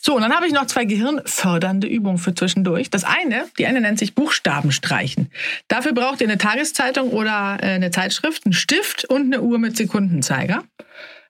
So, 0.02 0.16
und 0.16 0.22
dann 0.22 0.34
habe 0.34 0.46
ich 0.46 0.52
noch 0.52 0.66
zwei 0.66 0.86
gehirnfördernde 0.86 1.86
Übungen 1.86 2.18
für 2.18 2.34
zwischendurch. 2.34 2.88
Das 2.88 3.04
eine, 3.04 3.46
die 3.58 3.66
eine 3.66 3.82
nennt 3.82 3.98
sich 3.98 4.14
Buchstaben 4.14 4.72
streichen. 4.72 5.30
Dafür 5.68 5.92
braucht 5.92 6.22
ihr 6.22 6.26
eine 6.26 6.38
Tageszeitung 6.38 7.10
oder 7.10 7.58
äh, 7.60 7.66
eine 7.66 7.90
Zeitschrift, 7.90 8.46
einen 8.46 8.54
Stift 8.54 9.04
und 9.04 9.26
eine 9.26 9.42
Uhr 9.42 9.58
mit 9.58 9.76
Sekundenzeiger. 9.76 10.64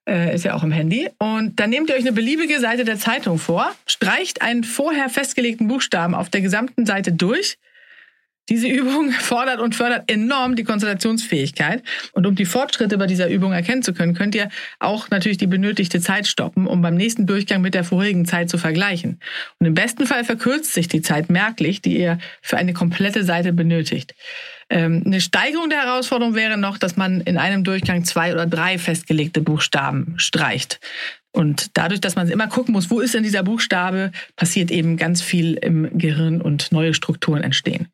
Äh, 0.09 0.35
ist 0.35 0.45
ja 0.45 0.55
auch 0.55 0.62
im 0.62 0.73
Handy. 0.73 1.09
Und 1.19 1.59
dann 1.59 1.71
nehmt 1.71 1.91
ihr 1.91 1.97
euch 1.97 2.03
eine 2.03 2.12
beliebige 2.12 2.61
Seite 2.61 2.85
der 2.85 2.99
Zeitung 2.99 3.39
vor, 3.39 3.71
streicht 3.87 4.41
einen 4.41 4.62
vorher 4.62 5.09
festgelegten 5.09 5.67
Buchstaben 5.67 6.15
auf 6.15 6.31
der 6.31 6.41
gesamten 6.41 6.87
Seite 6.87 7.12
durch 7.12 7.59
Diese 8.50 8.66
Übung 8.66 9.12
fordert 9.19 9.61
und 9.61 9.75
fördert 9.75 10.11
enorm 10.11 10.57
die 10.57 10.64
Konzentrationsfähigkeit. 10.64 11.83
Und 12.12 12.26
um 12.26 12.35
die 12.35 12.45
Fortschritte 12.45 12.99
bei 12.99 13.07
dieser 13.07 13.28
Übung 13.28 13.52
erkennen 13.52 13.83
zu 13.83 13.95
können, 13.95 14.14
könnt 14.14 14.35
ihr 14.35 14.50
auch 14.80 15.09
natürlich 15.09 15.38
die 15.38 15.47
benötigte 15.47 16.00
Zeit 16.00 16.26
stoppen, 16.26 16.66
um 16.66 16.83
beim 16.83 16.97
nächsten 16.97 17.26
Durchgang 17.26 17.62
mit 17.62 17.75
der 17.75 17.85
vorigen 17.85 18.26
Zeit 18.26 18.50
zu 18.50 18.59
vergleichen. 18.59 19.21
Und 19.59 19.66
im 19.66 19.75
besten 19.75 20.07
Fall 20.07 20.25
verkürzt 20.25 20.75
sich 20.75 20.88
die 20.88 21.00
Zeit 21.00 21.30
merklich, 21.30 21.80
die 21.80 21.99
ihr 21.99 22.19
für 22.42 22.59
eine 22.59 22.73
komplette 22.73 23.25
Seite 23.25 23.52
benötigt. 23.52 24.14
Ähm, 24.69 25.02
eine 25.07 25.21
Steigerung 25.21 25.71
der 25.71 25.83
Herausforderung 25.83 26.35
wäre 26.35 26.59
noch, 26.59 26.78
dass 26.78 26.97
man 26.97 27.21
in 27.21 27.38
einem 27.38 27.64
Durchgang 27.64 28.04
zwei 28.04 28.33
oder 28.33 28.47
drei 28.47 28.78
festgelegte 28.78 29.40
Buchstaben 29.40 30.14
streicht. 30.16 30.80
Und 31.33 31.76
dadurch, 31.76 32.00
dass 32.00 32.16
man 32.16 32.28
immer 32.28 32.49
gucken 32.49 32.73
muss, 32.73 32.90
wo 32.90 33.00
ist 33.00 33.14
denn 33.14 33.23
dieser 33.23 33.45
Buchstabe, 33.45 34.11
passiert 34.35 34.71
eben 34.73 34.97
ganz 34.97 35.23
viel 35.23 35.54
im 35.54 35.97
Gehirn 35.97 36.40
und 36.40 36.73
neue 36.73 36.95
Strukturen 36.95 37.42
entstehen. 37.42 37.88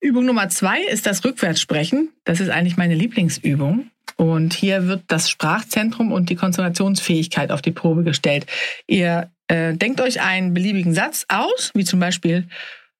Übung 0.00 0.26
Nummer 0.26 0.48
zwei 0.48 0.82
ist 0.82 1.06
das 1.06 1.24
Rückwärtssprechen. 1.24 2.10
Das 2.24 2.40
ist 2.40 2.50
eigentlich 2.50 2.76
meine 2.76 2.94
Lieblingsübung. 2.94 3.90
Und 4.16 4.54
hier 4.54 4.86
wird 4.86 5.02
das 5.08 5.30
Sprachzentrum 5.30 6.12
und 6.12 6.30
die 6.30 6.36
Konzentrationsfähigkeit 6.36 7.50
auf 7.50 7.62
die 7.62 7.72
Probe 7.72 8.04
gestellt. 8.04 8.46
Ihr 8.86 9.30
äh, 9.48 9.74
denkt 9.74 10.00
euch 10.00 10.20
einen 10.20 10.54
beliebigen 10.54 10.94
Satz 10.94 11.24
aus, 11.28 11.70
wie 11.74 11.84
zum 11.84 12.00
Beispiel, 12.00 12.48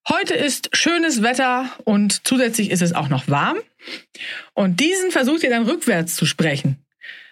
heute 0.09 0.35
ist 0.35 0.71
schönes 0.73 1.23
Wetter 1.23 1.71
und 1.85 2.27
zusätzlich 2.27 2.71
ist 2.71 2.83
es 2.83 2.95
auch 2.95 3.09
noch 3.09 3.29
warm. 3.29 3.59
Und 4.55 4.81
diesen 4.81 5.11
versucht 5.11 5.43
ihr 5.43 5.51
dann 5.51 5.65
rückwärts 5.65 6.15
zu 6.15 6.27
sprechen. 6.27 6.79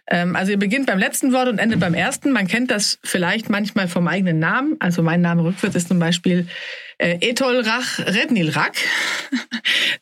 Ähm, 0.09 0.37
also 0.37 0.53
ihr 0.53 0.59
beginnt 0.59 0.87
beim 0.87 0.99
letzten 0.99 1.33
Wort 1.33 1.49
und 1.49 1.59
endet 1.59 1.81
beim 1.81 1.95
ersten. 1.95 2.33
Man 2.33 2.47
kennt 2.47 2.71
das 2.71 2.99
vielleicht 3.03 3.51
manchmal 3.51 3.89
vom 3.89 4.07
eigenen 4.09 4.39
Namen. 4.39 4.77
Also 4.79 5.03
mein 5.03 5.21
Name 5.21 5.45
rückwärts 5.45 5.77
ist 5.77 5.89
zum 5.89 5.99
Beispiel 5.99 6.47
äh, 6.99 7.19
Etolrach 7.21 7.99
Rednilrak. 7.99 8.75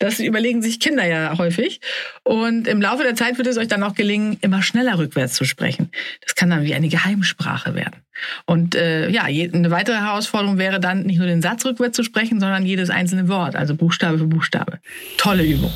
Das 0.00 0.18
überlegen 0.18 0.60
sich 0.60 0.80
Kinder 0.80 1.06
ja 1.06 1.38
häufig. 1.38 1.80
Und 2.24 2.66
im 2.66 2.82
Laufe 2.82 3.04
der 3.04 3.14
Zeit 3.14 3.38
wird 3.38 3.46
es 3.46 3.56
euch 3.56 3.68
dann 3.68 3.82
auch 3.84 3.94
gelingen, 3.94 4.38
immer 4.40 4.60
schneller 4.60 4.98
rückwärts 4.98 5.34
zu 5.34 5.44
sprechen. 5.44 5.90
Das 6.22 6.34
kann 6.34 6.50
dann 6.50 6.64
wie 6.64 6.74
eine 6.74 6.88
Geheimsprache 6.88 7.74
werden. 7.74 8.02
Und 8.44 8.74
äh, 8.74 9.08
ja, 9.08 9.22
eine 9.22 9.70
weitere 9.70 9.96
Herausforderung 9.96 10.58
wäre 10.58 10.80
dann 10.80 11.04
nicht 11.04 11.18
nur 11.18 11.26
den 11.26 11.42
Satz 11.42 11.64
rückwärts 11.64 11.96
zu 11.96 12.02
sprechen, 12.02 12.40
sondern 12.40 12.66
jedes 12.66 12.90
einzelne 12.90 13.28
Wort, 13.28 13.56
also 13.56 13.76
Buchstabe 13.76 14.18
für 14.18 14.26
Buchstabe. 14.26 14.80
Tolle 15.16 15.44
Übung. 15.44 15.72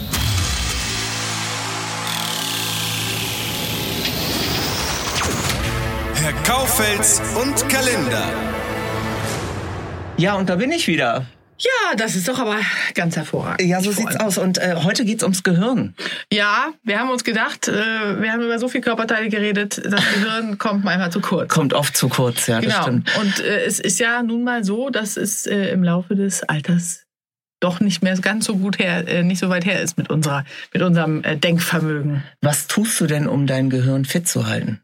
Kaufels 6.49 7.21
und 7.39 7.69
Kalender. 7.69 8.33
Ja, 10.17 10.33
und 10.37 10.49
da 10.49 10.57
bin 10.57 10.73
ich 10.73 10.89
wieder. 10.89 11.27
Ja, 11.59 11.95
das 11.95 12.17
ist 12.17 12.27
doch 12.27 12.39
aber 12.39 12.57
ganz 12.95 13.17
hervorragend. 13.17 13.69
Ja, 13.69 13.83
so 13.83 13.93
sieht's 13.93 14.17
aus. 14.17 14.39
Und 14.39 14.57
äh, 14.57 14.77
heute 14.83 15.05
geht's 15.05 15.23
ums 15.23 15.43
Gehirn. 15.43 15.95
Ja, 16.33 16.71
wir 16.85 17.01
haben 17.01 17.11
uns 17.11 17.25
gedacht, 17.25 17.69
äh, 17.69 18.23
wir 18.23 18.33
haben 18.33 18.41
über 18.41 18.59
so 18.59 18.69
viele 18.69 18.81
Körperteile 18.81 19.29
geredet, 19.29 19.83
das 19.85 20.03
Gehirn 20.15 20.57
kommt 20.59 20.85
manchmal 20.85 21.13
zu 21.13 21.21
kurz. 21.21 21.53
Kommt 21.53 21.75
oft 21.75 21.95
zu 21.95 22.09
kurz, 22.09 22.47
ja, 22.47 22.61
genau. 22.61 22.75
das 22.75 22.83
stimmt. 22.83 23.19
Und 23.19 23.41
äh, 23.41 23.67
es 23.67 23.79
ist 23.79 24.01
ja 24.01 24.23
nun 24.23 24.43
mal 24.43 24.65
so, 24.65 24.89
dass 24.89 25.19
es 25.19 25.45
äh, 25.45 25.69
im 25.69 25.85
Laufe 25.85 26.17
des 26.17 26.45
Alters 26.45 27.05
doch 27.61 27.81
nicht 27.81 28.03
mehr 28.03 28.17
ganz 28.17 28.47
so 28.47 28.57
gut 28.57 28.79
her, 28.79 29.07
äh, 29.07 29.23
nicht 29.23 29.41
so 29.41 29.51
weit 29.51 29.67
her 29.67 29.83
ist 29.83 29.99
mit 29.99 30.09
unserer, 30.09 30.47
mit 30.73 30.81
unserem 30.81 31.23
äh, 31.25 31.37
Denkvermögen. 31.37 32.25
Was 32.41 32.69
tust 32.69 32.99
du 33.03 33.07
denn, 33.07 33.29
um 33.29 33.47
dein 33.47 33.69
Gehirn 33.69 34.07
fit 34.07 34.27
zu 34.27 34.47
halten? 34.47 34.81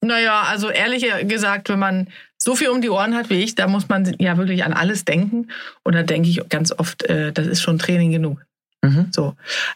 Naja, 0.00 0.42
also 0.42 0.70
ehrlich 0.70 1.06
gesagt, 1.22 1.68
wenn 1.68 1.78
man 1.78 2.08
so 2.36 2.54
viel 2.54 2.68
um 2.68 2.80
die 2.80 2.90
Ohren 2.90 3.16
hat 3.16 3.30
wie 3.30 3.42
ich, 3.42 3.54
da 3.56 3.66
muss 3.66 3.88
man 3.88 4.14
ja 4.18 4.36
wirklich 4.38 4.64
an 4.64 4.72
alles 4.72 5.04
denken. 5.04 5.48
Und 5.82 5.94
da 5.94 6.02
denke 6.02 6.28
ich 6.28 6.40
ganz 6.48 6.72
oft, 6.72 7.02
äh, 7.04 7.32
das 7.32 7.46
ist 7.46 7.62
schon 7.62 7.78
Training 7.78 8.12
genug. 8.12 8.44
Mhm. 8.82 9.08
So. 9.12 9.34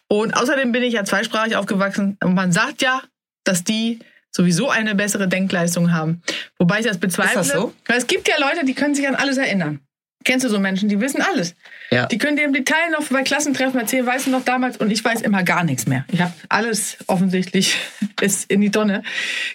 Und 0.09 0.37
außerdem 0.37 0.71
bin 0.71 0.83
ich 0.83 0.95
ja 0.95 1.05
zweisprachig 1.05 1.57
aufgewachsen. 1.57 2.17
Und 2.23 2.35
man 2.35 2.53
sagt 2.53 2.83
ja, 2.83 3.03
dass 3.45 3.65
die 3.65 3.99
sowieso 4.31 4.71
eine 4.71 4.95
bessere 4.95 5.29
Denkleistung 5.29 5.93
haben. 5.93 6.23
Wobei 6.59 6.81
ich 6.81 6.87
das 6.87 6.99
bezweifle. 6.99 7.41
Ist 7.41 7.51
das 7.51 7.61
so? 7.61 7.75
Weil 7.87 7.99
es 7.99 8.07
gibt 8.07 8.29
ja 8.29 8.37
Leute, 8.39 8.65
die 8.65 8.75
können 8.75 8.95
sich 8.95 9.07
an 9.07 9.15
alles 9.17 9.37
erinnern. 9.37 9.81
Kennst 10.25 10.45
du 10.45 10.49
so 10.49 10.59
Menschen, 10.59 10.89
die 10.89 11.01
wissen 11.01 11.23
alles. 11.23 11.55
Ja. 11.91 12.07
Die 12.07 12.19
können 12.19 12.37
dir 12.37 12.45
im 12.45 12.53
Detail 12.53 12.91
noch 12.93 13.07
bei 13.09 13.23
Klassentreffen 13.23 13.79
erzählen, 13.79 14.07
weißt 14.07 14.27
du 14.27 14.31
noch 14.31 14.45
damals 14.45 14.77
und 14.77 14.91
ich 14.91 15.05
weiß 15.05 15.21
immer 15.23 15.43
gar 15.43 15.65
nichts 15.65 15.87
mehr. 15.87 16.05
Ich 16.13 16.21
habe 16.21 16.33
alles 16.49 16.99
offensichtlich 17.07 17.77
ist 18.21 18.51
in 18.51 18.61
die 18.61 18.71
Tonne 18.71 19.03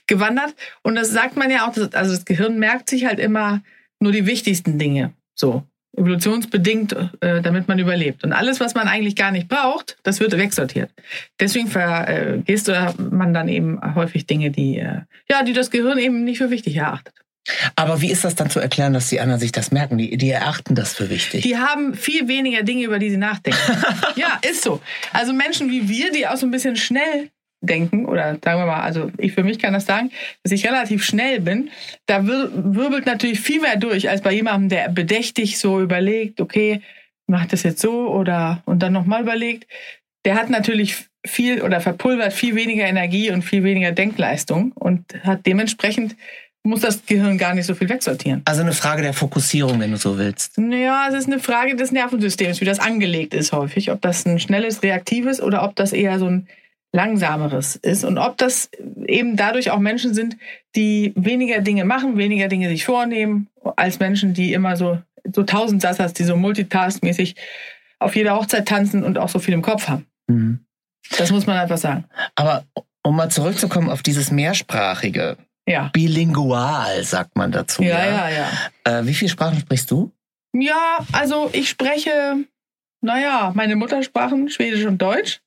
gewandert 0.07 0.53
und 0.83 0.95
das 0.95 1.09
sagt 1.09 1.35
man 1.35 1.49
ja 1.49 1.67
auch, 1.67 1.75
also 1.77 1.91
das 1.91 2.25
Gehirn 2.25 2.59
merkt 2.59 2.89
sich 2.89 3.05
halt 3.05 3.19
immer 3.19 3.61
nur 3.99 4.11
die 4.11 4.25
wichtigsten 4.25 4.77
Dinge, 4.77 5.13
so 5.33 5.63
evolutionsbedingt, 5.97 6.95
äh, 7.21 7.41
damit 7.41 7.67
man 7.67 7.79
überlebt. 7.79 8.23
Und 8.23 8.31
alles, 8.31 8.59
was 8.59 8.75
man 8.75 8.87
eigentlich 8.87 9.15
gar 9.15 9.31
nicht 9.31 9.47
braucht, 9.47 9.97
das 10.03 10.19
wird 10.19 10.37
wegsortiert. 10.37 10.91
Deswegen 11.39 11.67
vergisst 11.67 12.69
äh, 12.69 12.93
man 12.97 13.33
dann 13.33 13.49
eben 13.49 13.79
häufig 13.95 14.27
Dinge, 14.27 14.51
die 14.51 14.77
äh, 14.77 15.01
ja, 15.29 15.43
die 15.43 15.53
das 15.53 15.71
Gehirn 15.71 15.97
eben 15.97 16.23
nicht 16.23 16.37
für 16.37 16.51
wichtig 16.51 16.75
erachtet. 16.75 17.13
Aber 17.75 18.01
wie 18.01 18.11
ist 18.11 18.23
das 18.23 18.35
dann 18.35 18.49
zu 18.49 18.59
erklären, 18.59 18.93
dass 18.93 19.09
die 19.09 19.19
anderen 19.19 19.39
sich 19.39 19.51
das 19.51 19.71
merken? 19.71 19.97
Die, 19.97 20.17
die 20.17 20.29
erachten 20.29 20.75
das 20.75 20.93
für 20.93 21.09
wichtig. 21.09 21.43
Die 21.43 21.57
haben 21.57 21.93
viel 21.93 22.27
weniger 22.27 22.63
Dinge, 22.63 22.83
über 22.83 22.99
die 22.99 23.09
sie 23.09 23.17
nachdenken. 23.17 23.59
ja, 24.15 24.39
ist 24.47 24.63
so. 24.63 24.81
Also 25.13 25.33
Menschen 25.33 25.69
wie 25.69 25.87
wir, 25.87 26.11
die 26.11 26.27
auch 26.27 26.37
so 26.37 26.45
ein 26.45 26.51
bisschen 26.51 26.75
schnell 26.75 27.29
denken, 27.61 28.05
oder 28.05 28.37
sagen 28.43 28.61
wir 28.61 28.65
mal, 28.65 28.81
also 28.81 29.11
ich 29.17 29.33
für 29.33 29.43
mich 29.43 29.59
kann 29.59 29.73
das 29.73 29.85
sagen, 29.85 30.11
dass 30.43 30.51
ich 30.51 30.65
relativ 30.65 31.03
schnell 31.03 31.39
bin, 31.39 31.69
da 32.05 32.25
wirbelt 32.25 33.05
natürlich 33.05 33.39
viel 33.39 33.61
mehr 33.61 33.77
durch, 33.77 34.09
als 34.09 34.21
bei 34.21 34.31
jemandem, 34.31 34.69
der 34.69 34.89
bedächtig 34.89 35.57
so 35.57 35.81
überlegt, 35.81 36.39
okay, 36.39 36.81
macht 37.27 37.53
das 37.53 37.63
jetzt 37.63 37.81
so 37.81 38.09
oder 38.09 38.61
und 38.65 38.83
dann 38.83 38.93
nochmal 38.93 39.23
überlegt. 39.23 39.67
Der 40.23 40.35
hat 40.35 40.49
natürlich 40.49 41.07
viel 41.25 41.61
oder 41.61 41.81
verpulvert 41.81 42.33
viel 42.33 42.55
weniger 42.55 42.85
Energie 42.85 43.31
und 43.31 43.41
viel 43.41 43.63
weniger 43.63 43.91
Denkleistung 43.91 44.71
und 44.73 45.03
hat 45.23 45.45
dementsprechend 45.45 46.15
muss 46.63 46.81
das 46.81 47.05
Gehirn 47.05 47.37
gar 47.37 47.53
nicht 47.53 47.65
so 47.65 47.75
viel 47.75 47.89
wegsortieren. 47.89 48.41
Also 48.45 48.61
eine 48.61 48.73
Frage 48.73 49.01
der 49.01 49.13
Fokussierung, 49.13 49.79
wenn 49.79 49.91
du 49.91 49.97
so 49.97 50.17
willst. 50.17 50.57
Naja, 50.57 51.07
es 51.09 51.15
ist 51.15 51.27
eine 51.27 51.39
Frage 51.39 51.75
des 51.75 51.91
Nervensystems, 51.91 52.59
wie 52.61 52.65
das 52.65 52.79
angelegt 52.79 53.33
ist 53.33 53.53
häufig. 53.53 53.91
Ob 53.91 54.01
das 54.01 54.25
ein 54.25 54.39
schnelles, 54.39 54.83
reaktives 54.83 55.41
oder 55.41 55.63
ob 55.63 55.75
das 55.75 55.93
eher 55.93 56.19
so 56.19 56.25
ein 56.25 56.47
langsameres 56.91 57.75
ist. 57.75 58.03
Und 58.03 58.17
ob 58.17 58.37
das 58.37 58.69
eben 59.05 59.35
dadurch 59.35 59.71
auch 59.71 59.79
Menschen 59.79 60.13
sind, 60.13 60.37
die 60.75 61.13
weniger 61.15 61.61
Dinge 61.61 61.85
machen, 61.85 62.17
weniger 62.17 62.47
Dinge 62.47 62.69
sich 62.69 62.85
vornehmen, 62.85 63.47
als 63.75 63.99
Menschen, 63.99 64.33
die 64.33 64.53
immer 64.53 64.77
so, 64.77 64.99
so 65.33 65.43
tausend 65.43 65.81
Sassas, 65.81 66.13
die 66.13 66.23
so 66.23 66.35
multitaskmäßig 66.35 67.35
auf 67.99 68.15
jeder 68.15 68.35
Hochzeit 68.35 68.67
tanzen 68.67 69.03
und 69.03 69.17
auch 69.17 69.29
so 69.29 69.39
viel 69.39 69.53
im 69.53 69.61
Kopf 69.61 69.87
haben. 69.87 70.05
Mhm. 70.27 70.59
Das 71.17 71.31
muss 71.31 71.45
man 71.45 71.57
einfach 71.57 71.77
sagen. 71.77 72.05
Aber 72.35 72.65
um 73.03 73.15
mal 73.15 73.29
zurückzukommen 73.29 73.89
auf 73.89 74.01
dieses 74.01 74.31
Mehrsprachige, 74.31 75.37
ja. 75.67 75.89
Bilingual, 75.93 77.03
sagt 77.03 77.35
man 77.35 77.51
dazu. 77.51 77.83
Ja, 77.83 78.05
ja, 78.05 78.29
ja. 78.29 78.49
ja. 78.85 78.99
Äh, 78.99 79.05
wie 79.05 79.13
viele 79.13 79.29
Sprachen 79.29 79.59
sprichst 79.59 79.91
du? 79.91 80.11
Ja, 80.53 80.99
also 81.11 81.49
ich 81.53 81.69
spreche, 81.69 82.37
naja, 83.01 83.51
meine 83.53 83.75
Muttersprachen, 83.75 84.49
Schwedisch 84.49 84.85
und 84.85 85.01
Deutsch. 85.01 85.41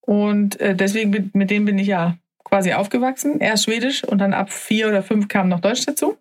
Und 0.00 0.58
äh, 0.60 0.74
deswegen, 0.74 1.30
mit 1.34 1.50
denen 1.50 1.66
bin 1.66 1.78
ich 1.78 1.88
ja 1.88 2.16
quasi 2.44 2.72
aufgewachsen. 2.72 3.40
Erst 3.40 3.64
Schwedisch 3.64 4.02
und 4.02 4.18
dann 4.18 4.32
ab 4.32 4.52
vier 4.52 4.88
oder 4.88 5.02
fünf 5.02 5.28
kam 5.28 5.48
noch 5.48 5.60
Deutsch 5.60 5.84
dazu. 5.84 6.16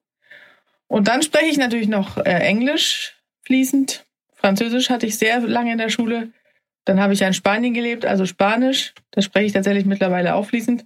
Und 0.88 1.08
dann 1.08 1.24
spreche 1.24 1.48
ich 1.48 1.58
natürlich 1.58 1.88
noch 1.88 2.18
äh, 2.18 2.40
Englisch 2.40 3.16
fließend. 3.44 4.06
Französisch 4.34 4.90
hatte 4.90 5.06
ich 5.06 5.18
sehr 5.18 5.40
lange 5.40 5.72
in 5.72 5.78
der 5.78 5.90
Schule. 5.90 6.30
Dann 6.84 7.00
habe 7.00 7.14
ich 7.14 7.22
ja 7.22 7.28
in 7.28 7.34
Spanien 7.34 7.74
gelebt, 7.74 8.06
also 8.06 8.26
Spanisch. 8.26 8.94
Das 9.12 9.26
spreche 9.26 9.48
ich 9.48 9.54
tatsächlich 9.54 9.86
mittlerweile 9.86 10.36
auch 10.36 10.46
fließend. 10.46 10.86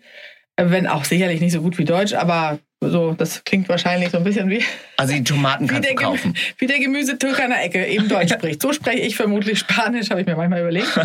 Wenn 0.61 0.87
auch 0.87 1.05
sicherlich 1.05 1.41
nicht 1.41 1.53
so 1.53 1.61
gut 1.61 1.77
wie 1.77 1.85
Deutsch, 1.85 2.13
aber 2.13 2.59
so, 2.81 3.13
das 3.13 3.43
klingt 3.43 3.67
wahrscheinlich 3.67 4.09
so 4.09 4.17
ein 4.17 4.23
bisschen 4.23 4.49
wie. 4.49 4.63
Also 4.95 5.13
die 5.13 5.23
Tomaten 5.23 5.67
kannst 5.67 5.89
du 5.89 5.95
kaufen. 5.95 6.33
Wie 6.57 6.65
der 6.65 6.79
Gemüsetürk 6.79 7.37
an 7.41 7.49
der 7.49 7.63
Ecke 7.63 7.85
eben 7.85 8.07
Deutsch 8.07 8.31
spricht. 8.33 8.61
So 8.61 8.71
spreche 8.71 8.99
ich 8.99 9.17
vermutlich 9.17 9.59
Spanisch, 9.59 10.09
habe 10.09 10.21
ich 10.21 10.27
mir 10.27 10.37
manchmal 10.37 10.61
überlegt. 10.61 10.97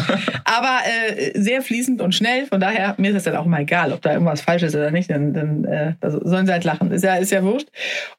Aber 0.44 0.78
äh, 1.16 1.32
sehr 1.34 1.62
fließend 1.62 2.00
und 2.00 2.14
schnell. 2.14 2.46
Von 2.46 2.60
daher, 2.60 2.94
mir 2.98 3.10
ist 3.10 3.16
es 3.16 3.22
dann 3.24 3.36
auch 3.36 3.46
mal 3.46 3.62
egal, 3.62 3.92
ob 3.92 4.02
da 4.02 4.12
irgendwas 4.12 4.40
falsch 4.40 4.62
ist 4.62 4.76
oder 4.76 4.92
nicht. 4.92 5.10
Dann, 5.10 5.34
dann 5.34 5.64
äh, 5.64 5.94
sollen 6.00 6.46
sie 6.46 6.52
halt 6.52 6.64
lachen. 6.64 6.92
Ist 6.92 7.02
ja, 7.02 7.16
ist 7.16 7.32
ja 7.32 7.42
wurscht. 7.42 7.68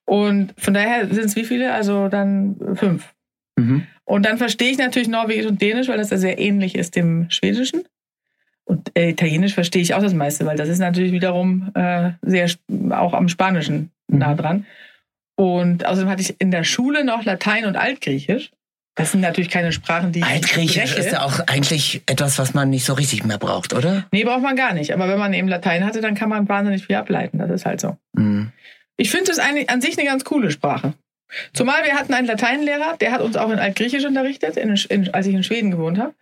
Und 0.04 0.54
von 0.58 0.74
daher 0.74 1.08
sind 1.08 1.26
es 1.26 1.36
wie 1.38 1.46
viele? 1.46 1.74
Also 1.74 2.10
dann 2.10 2.58
fünf. 2.76 3.14
Mhm. 3.58 3.88
Und 4.04 4.26
dann 4.26 4.38
verstehe 4.38 4.70
ich 4.70 4.78
natürlich 4.78 5.08
Norwegisch 5.08 5.46
und 5.46 5.62
Dänisch, 5.62 5.88
weil 5.88 5.98
das 5.98 6.10
ja 6.10 6.18
sehr 6.18 6.40
ähnlich 6.40 6.76
ist 6.76 6.96
dem 6.96 7.28
Schwedischen. 7.30 7.84
Und 8.66 8.92
äh, 8.98 9.10
Italienisch 9.10 9.54
verstehe 9.54 9.82
ich 9.82 9.94
auch 9.94 10.02
das 10.02 10.14
meiste, 10.14 10.46
weil 10.46 10.58
das 10.58 10.70
ist 10.70 10.80
natürlich 10.80 11.12
wiederum 11.12 11.72
äh, 11.76 12.12
sehr 12.22 12.50
auch 12.90 13.14
am 13.14 13.30
Spanischen 13.30 13.92
mhm. 14.08 14.20
nah 14.20 14.36
dran. 14.36 14.66
Und 15.36 15.86
außerdem 15.86 16.10
hatte 16.10 16.22
ich 16.22 16.36
in 16.40 16.52
der 16.52 16.64
Schule 16.64 17.04
noch 17.04 17.24
Latein 17.24 17.66
und 17.66 17.76
Altgriechisch. 17.76 18.52
Das 18.96 19.12
sind 19.12 19.20
natürlich 19.20 19.50
keine 19.50 19.74
Sprachen, 19.74 20.14
die 20.14 20.24
Altgriechisch 20.24 20.94
ich 20.94 20.98
ist 20.98 21.12
ja 21.12 21.26
auch 21.26 21.42
eigentlich 21.48 22.02
etwas, 22.06 22.40
was 22.40 22.54
man 22.54 22.70
nicht 22.70 22.86
so 22.86 22.94
richtig 22.94 23.26
mehr 23.26 23.38
braucht, 23.38 23.74
oder? 23.74 24.06
Nee, 24.14 24.24
braucht 24.24 24.42
man 24.42 24.56
gar 24.56 24.74
nicht. 24.74 24.94
Aber 24.94 25.10
wenn 25.10 25.20
man 25.20 25.34
eben 25.34 25.50
Latein 25.50 25.86
hatte, 25.86 26.00
dann 26.00 26.16
kann 26.16 26.30
man 26.30 26.48
wahnsinnig 26.48 26.86
viel 26.86 26.96
ableiten. 26.96 27.38
Das 27.38 27.52
ist 27.52 27.66
halt 27.66 27.82
so. 27.82 27.98
Mhm. 28.14 28.54
Ich 28.96 29.12
finde 29.12 29.32
es 29.32 29.40
an 29.40 29.82
sich 29.82 29.98
eine 29.98 30.08
ganz 30.08 30.24
coole 30.24 30.50
Sprache. 30.50 30.94
Zumal 31.54 31.84
wir 31.84 31.96
hatten 31.96 32.14
einen 32.14 32.28
Lateinlehrer, 32.28 32.96
der 33.02 33.12
hat 33.12 33.22
uns 33.22 33.36
auch 33.36 33.50
in 33.50 33.60
Altgriechisch 33.60 34.06
unterrichtet, 34.06 34.56
in, 34.56 34.74
in, 34.90 35.14
als 35.14 35.28
ich 35.28 35.36
in 35.36 35.44
Schweden 35.44 35.72
gewohnt 35.72 36.00
habe. 36.00 36.14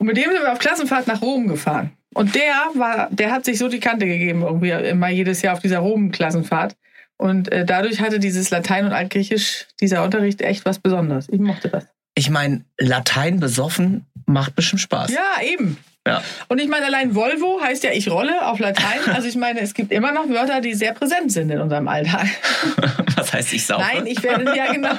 Und 0.00 0.06
mit 0.06 0.16
dem 0.16 0.30
sind 0.32 0.40
wir 0.40 0.50
auf 0.50 0.58
Klassenfahrt 0.58 1.06
nach 1.08 1.20
Rom 1.20 1.46
gefahren. 1.46 1.90
Und 2.14 2.34
der 2.34 2.54
war, 2.74 3.08
der 3.10 3.30
hat 3.30 3.44
sich 3.44 3.58
so 3.58 3.68
die 3.68 3.80
Kante 3.80 4.06
gegeben, 4.06 4.40
irgendwie 4.40 4.70
immer 4.70 5.10
jedes 5.10 5.42
Jahr 5.42 5.52
auf 5.52 5.60
dieser 5.60 5.80
Rom-Klassenfahrt. 5.80 6.74
Und 7.18 7.52
äh, 7.52 7.66
dadurch 7.66 8.00
hatte 8.00 8.18
dieses 8.18 8.48
Latein 8.48 8.86
und 8.86 8.92
Altgriechisch, 8.92 9.66
dieser 9.78 10.02
Unterricht 10.02 10.40
echt 10.40 10.64
was 10.64 10.78
Besonderes. 10.78 11.28
Ich 11.28 11.38
mochte 11.38 11.68
das. 11.68 11.84
Ich 12.14 12.30
meine, 12.30 12.64
Latein 12.78 13.40
besoffen 13.40 14.06
macht 14.24 14.54
bestimmt 14.56 14.80
Spaß. 14.80 15.12
Ja, 15.12 15.42
eben. 15.44 15.76
Ja. 16.06 16.22
Und 16.48 16.58
ich 16.58 16.68
meine, 16.68 16.86
allein 16.86 17.14
Volvo 17.14 17.60
heißt 17.60 17.84
ja 17.84 17.90
ich 17.92 18.10
rolle 18.10 18.46
auf 18.46 18.58
Latein. 18.58 19.00
Also 19.12 19.28
ich 19.28 19.36
meine, 19.36 19.60
es 19.60 19.74
gibt 19.74 19.92
immer 19.92 20.12
noch 20.12 20.28
Wörter, 20.28 20.60
die 20.60 20.72
sehr 20.72 20.94
präsent 20.94 21.30
sind 21.30 21.50
in 21.50 21.60
unserem 21.60 21.88
Alltag. 21.88 22.26
Was 23.16 23.32
heißt 23.32 23.52
ich 23.52 23.66
saufe? 23.66 23.82
Nein, 23.82 24.06
ich 24.06 24.22
werde 24.22 24.56
ja 24.56 24.72
genau 24.72 24.94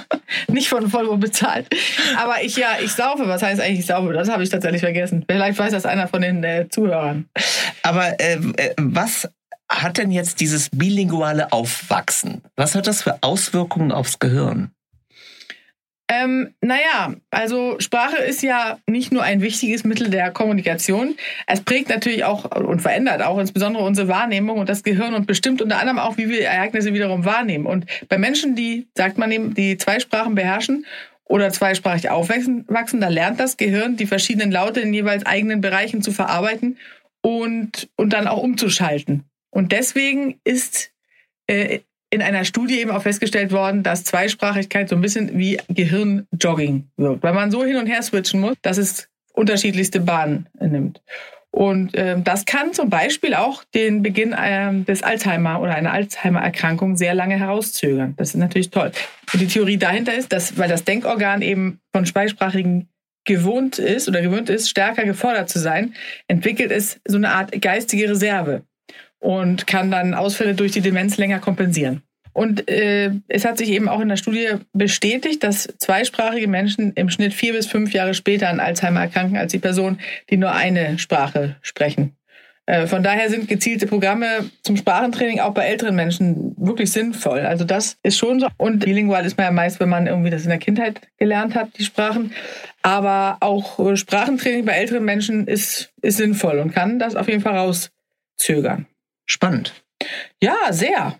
nicht 0.48 0.70
von 0.70 0.94
Volvo 0.94 1.18
bezahlt. 1.18 1.68
Aber 2.18 2.44
ich 2.44 2.56
ja, 2.56 2.78
ich 2.84 2.92
saufe. 2.92 3.28
Was 3.28 3.42
heißt 3.42 3.60
eigentlich 3.60 3.80
ich 3.80 3.86
saufe? 3.88 4.14
Das 4.14 4.30
habe 4.30 4.44
ich 4.44 4.50
tatsächlich 4.50 4.82
vergessen. 4.82 5.26
Vielleicht 5.28 5.58
weiß 5.58 5.72
das 5.72 5.86
einer 5.88 6.08
von 6.08 6.22
den 6.22 6.44
äh, 6.44 6.68
Zuhörern. 6.70 7.28
Aber 7.82 8.20
äh, 8.20 8.36
äh, 8.58 8.76
was 8.78 9.28
hat 9.70 9.98
denn 9.98 10.12
jetzt 10.12 10.40
dieses 10.40 10.70
bilinguale 10.70 11.52
Aufwachsen? 11.52 12.44
Was 12.56 12.76
hat 12.76 12.88
das 12.88 13.02
für 13.02 13.18
Auswirkungen 13.22 13.92
aufs 13.92 14.20
Gehirn? 14.20 14.72
Ähm, 16.14 16.54
naja, 16.60 17.16
also 17.30 17.80
Sprache 17.80 18.18
ist 18.18 18.44
ja 18.44 18.80
nicht 18.86 19.14
nur 19.14 19.24
ein 19.24 19.42
wichtiges 19.42 19.86
Mittel 19.86 20.10
der 20.10 20.32
Kommunikation. 20.32 21.16
Es 21.48 21.62
prägt 21.62 21.88
natürlich 21.88 22.26
auch 22.26 22.52
und 22.52 22.82
verändert 22.82 23.22
auch 23.22 23.40
insbesondere 23.40 23.86
unsere 23.86 24.10
Wahrnehmung 24.10 24.60
und 24.60 24.68
das 24.68 24.84
Gehirn 24.84 25.14
und 25.14 25.26
bestimmt 25.26 25.62
unter 25.62 25.80
anderem 25.80 26.00
auch, 26.00 26.18
wie 26.18 26.28
wir 26.28 26.44
Ereignisse 26.44 26.94
wiederum 26.94 27.24
wahrnehmen. 27.24 27.66
Und 27.66 27.86
bei 28.10 28.18
Menschen, 28.18 28.58
die, 28.58 28.90
sagt 28.94 29.18
man 29.18 29.32
eben, 29.32 29.54
die 29.54 29.78
zwei 29.78 30.02
Sprachen 30.02 30.36
beherrschen 30.36 30.86
oder 31.24 31.50
zweisprachig 31.50 32.10
aufwachsen, 32.10 32.66
da 33.00 33.08
lernt 33.08 33.40
das 33.40 33.56
Gehirn, 33.56 33.96
die 33.96 34.06
verschiedenen 34.06 34.52
Laute 34.52 34.82
in 34.82 34.94
jeweils 34.94 35.26
eigenen 35.26 35.62
Bereichen 35.62 36.02
zu 36.02 36.12
verarbeiten 36.12 36.78
und, 37.22 37.88
und 37.96 38.12
dann 38.12 38.28
auch 38.28 38.44
umzuschalten. 38.44 39.24
Und 39.50 39.72
deswegen 39.72 40.42
ist 40.44 40.92
äh, 41.48 41.80
in 42.12 42.22
einer 42.22 42.46
Studie 42.46 42.80
eben 42.80 42.92
auch 42.92 43.02
festgestellt 43.02 43.52
worden, 43.52 43.84
dass 43.84 44.04
Zweisprachigkeit 44.04 44.90
so 44.90 44.96
ein 44.96 45.02
bisschen 45.02 45.38
wie 45.38 45.58
Gehirnjogging 45.70 46.90
wirkt, 46.98 47.24
weil 47.24 47.34
man 47.34 47.52
so 47.52 47.64
hin 47.64 47.78
und 47.78 47.88
her 47.88 48.04
switchen 48.04 48.42
muss, 48.42 48.56
dass 48.62 48.78
es 48.78 49.08
unterschiedlichste 49.34 50.02
Bahnen 50.02 50.48
nimmt. 50.60 51.02
Und 51.52 51.92
ähm, 51.96 52.24
das 52.24 52.46
kann 52.46 52.74
zum 52.74 52.90
Beispiel 52.90 53.34
auch 53.34 53.64
den 53.74 54.04
Beginn 54.04 54.36
ähm, 54.38 54.86
des 54.86 55.04
Alzheimer 55.04 55.62
oder 55.62 55.76
einer 55.76 55.92
Alzheimer-Erkrankung 55.92 56.96
sehr 56.96 57.14
lange 57.14 57.38
herauszögern. 57.38 58.14
Das 58.18 58.30
ist 58.30 58.36
natürlich 58.36 58.70
toll. 58.70 58.92
Und 59.34 59.42
die 59.42 59.48
Theorie 59.48 59.78
dahinter 59.78 60.14
ist, 60.14 60.32
dass, 60.32 60.58
weil 60.58 60.70
das 60.70 60.86
Denkorgan 60.86 61.42
eben 61.42 61.80
von 61.94 62.06
Zweisprachigen 62.06 62.88
gewohnt 63.26 63.80
ist 63.80 64.08
oder 64.08 64.22
gewöhnt 64.22 64.50
ist, 64.50 64.70
stärker 64.70 65.04
gefordert 65.04 65.50
zu 65.50 65.60
sein, 65.60 65.94
entwickelt 66.28 66.72
es 66.72 67.00
so 67.06 67.18
eine 67.18 67.30
Art 67.30 67.62
geistige 67.62 68.10
Reserve 68.10 68.64
und 69.22 69.68
kann 69.68 69.90
dann 69.90 70.14
Ausfälle 70.14 70.56
durch 70.56 70.74
die 70.74 70.82
Demenz 70.82 71.16
länger 71.18 71.40
kompensieren. 71.40 72.02
Und 72.34 72.70
äh, 72.70 73.12
es 73.28 73.46
hat 73.46 73.58
sich 73.58 73.70
eben 73.70 73.90
auch 73.90 74.00
in 74.00 74.10
der 74.10 74.16
Studie 74.16 74.48
bestätigt, 74.74 75.44
dass 75.44 75.68
zweisprachige 75.80 76.48
Menschen 76.48 76.94
im 76.94 77.10
Schnitt 77.10 77.34
vier 77.34 77.54
bis 77.54 77.68
fünf 77.68 77.94
Jahre 77.94 78.14
später 78.14 78.50
an 78.50 78.60
Alzheimer 78.60 79.02
erkranken 79.02 79.38
als 79.38 79.52
die 79.52 79.60
Personen, 79.60 80.00
die 80.30 80.38
nur 80.38 80.54
eine 80.54 80.98
Sprache 80.98 81.58
sprechen. 81.62 82.16
Äh, 82.68 82.88
von 82.88 83.04
daher 83.04 83.30
sind 83.30 83.50
gezielte 83.50 83.86
Programme 83.86 84.50
zum 84.64 84.78
Sprachentraining 84.78 85.40
auch 85.42 85.54
bei 85.54 85.66
älteren 85.66 85.96
Menschen 85.96 86.56
wirklich 86.58 86.92
sinnvoll. 86.92 87.42
Also 87.42 87.66
das 87.66 87.98
ist 88.02 88.18
schon 88.18 88.40
so. 88.40 88.48
Und 88.58 88.80
bilingual 88.80 89.26
ist 89.26 89.38
man 89.38 89.48
ja 89.48 89.52
meist, 89.52 89.80
wenn 89.82 89.90
man 89.90 90.08
irgendwie 90.08 90.30
das 90.30 90.44
in 90.44 90.50
der 90.50 90.60
Kindheit 90.60 91.02
gelernt 91.18 91.54
hat, 91.54 91.78
die 91.78 91.84
Sprachen. 91.84 92.32
Aber 92.82 93.38
auch 93.42 93.78
äh, 93.80 93.98
Sprachentraining 93.98 94.64
bei 94.64 94.74
älteren 94.74 95.04
Menschen 95.04 95.48
ist, 95.48 95.92
ist 96.02 96.18
sinnvoll 96.18 96.60
und 96.60 96.74
kann 96.74 96.98
das 96.98 97.16
auf 97.16 97.28
jeden 97.28 97.42
Fall 97.42 97.58
rauszögern. 97.58 98.86
Spannend. 99.32 99.74
Ja, 100.42 100.74
sehr. 100.74 101.18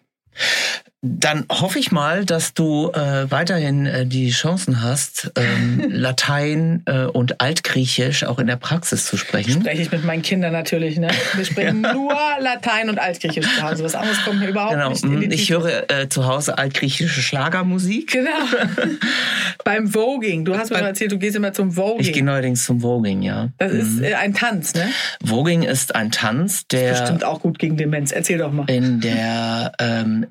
Dann 1.04 1.46
hoffe 1.50 1.80
ich 1.80 1.92
mal, 1.92 2.26
dass 2.26 2.54
du 2.54 2.92
äh, 2.92 3.30
weiterhin 3.32 3.88
äh, 3.88 4.06
die 4.06 4.30
Chancen 4.30 4.84
hast, 4.84 5.32
ähm, 5.36 5.84
Latein 5.90 6.84
äh, 6.86 7.06
und 7.06 7.42
Altgriechisch 7.42 8.24
auch 8.24 8.38
in 8.38 8.46
der 8.46 8.58
Praxis 8.58 9.08
zu 9.08 9.18
sprechen. 9.18 9.62
Spreche 9.62 9.82
ich 9.82 9.92
mit 9.92 10.06
meinen 10.06 10.22
Kindern 10.22 10.54
natürlich. 10.54 11.00
Ne? 11.00 11.08
Wir 11.34 11.46
sprechen 11.46 11.84
ja. 11.84 11.94
nur 11.96 12.14
Latein 12.40 12.88
und 12.90 13.00
Altgriechisch 13.00 13.48
zu 13.56 13.64
Hause. 13.64 13.84
Was 13.84 13.96
anderes 13.96 14.24
kommt 14.24 14.42
mir 14.42 14.50
überhaupt 14.50 14.74
genau. 14.74 14.90
nicht 14.90 15.04
in 15.04 15.22
die 15.22 15.34
Ich 15.34 15.48
Tiefe. 15.48 15.64
höre 15.64 15.90
äh, 15.90 16.08
zu 16.08 16.28
Hause 16.28 16.60
altgriechische 16.60 17.22
Schlagermusik. 17.22 18.12
Genau. 18.12 18.30
Beim 19.66 19.88
Voging. 19.88 20.46
Du 20.46 20.56
hast 20.56 20.70
mir 20.70 20.82
mal 20.82 20.88
erzählt, 20.88 21.12
du 21.12 21.18
gehst 21.18 21.36
immer 21.36 21.52
zum 21.52 21.72
Voging. 21.72 22.02
Ich 22.02 22.14
gehe 22.14 22.24
neuerdings 22.24 22.64
zum 22.64 22.82
Voging, 22.82 23.24
ja. 23.24 23.50
Das 23.58 23.72
ist 23.72 24.02
äh, 24.02 24.14
ein 24.14 24.36
Tanz, 24.36 24.76
ne? 24.76 24.88
Voging 25.24 25.64
ist 25.64 25.96
ein 25.96 26.12
Tanz, 26.12 26.68
der 26.68 26.92
Bestimmt 26.92 27.24
auch 27.24 27.42
gut 27.42 27.58
gegen 27.58 27.76
Demenz. 27.76 28.12
Erzähl 28.12 28.38
doch 28.38 28.52
mal. 28.52 28.70
in 28.70 29.02
der 29.02 29.72
ähm, 29.80 30.28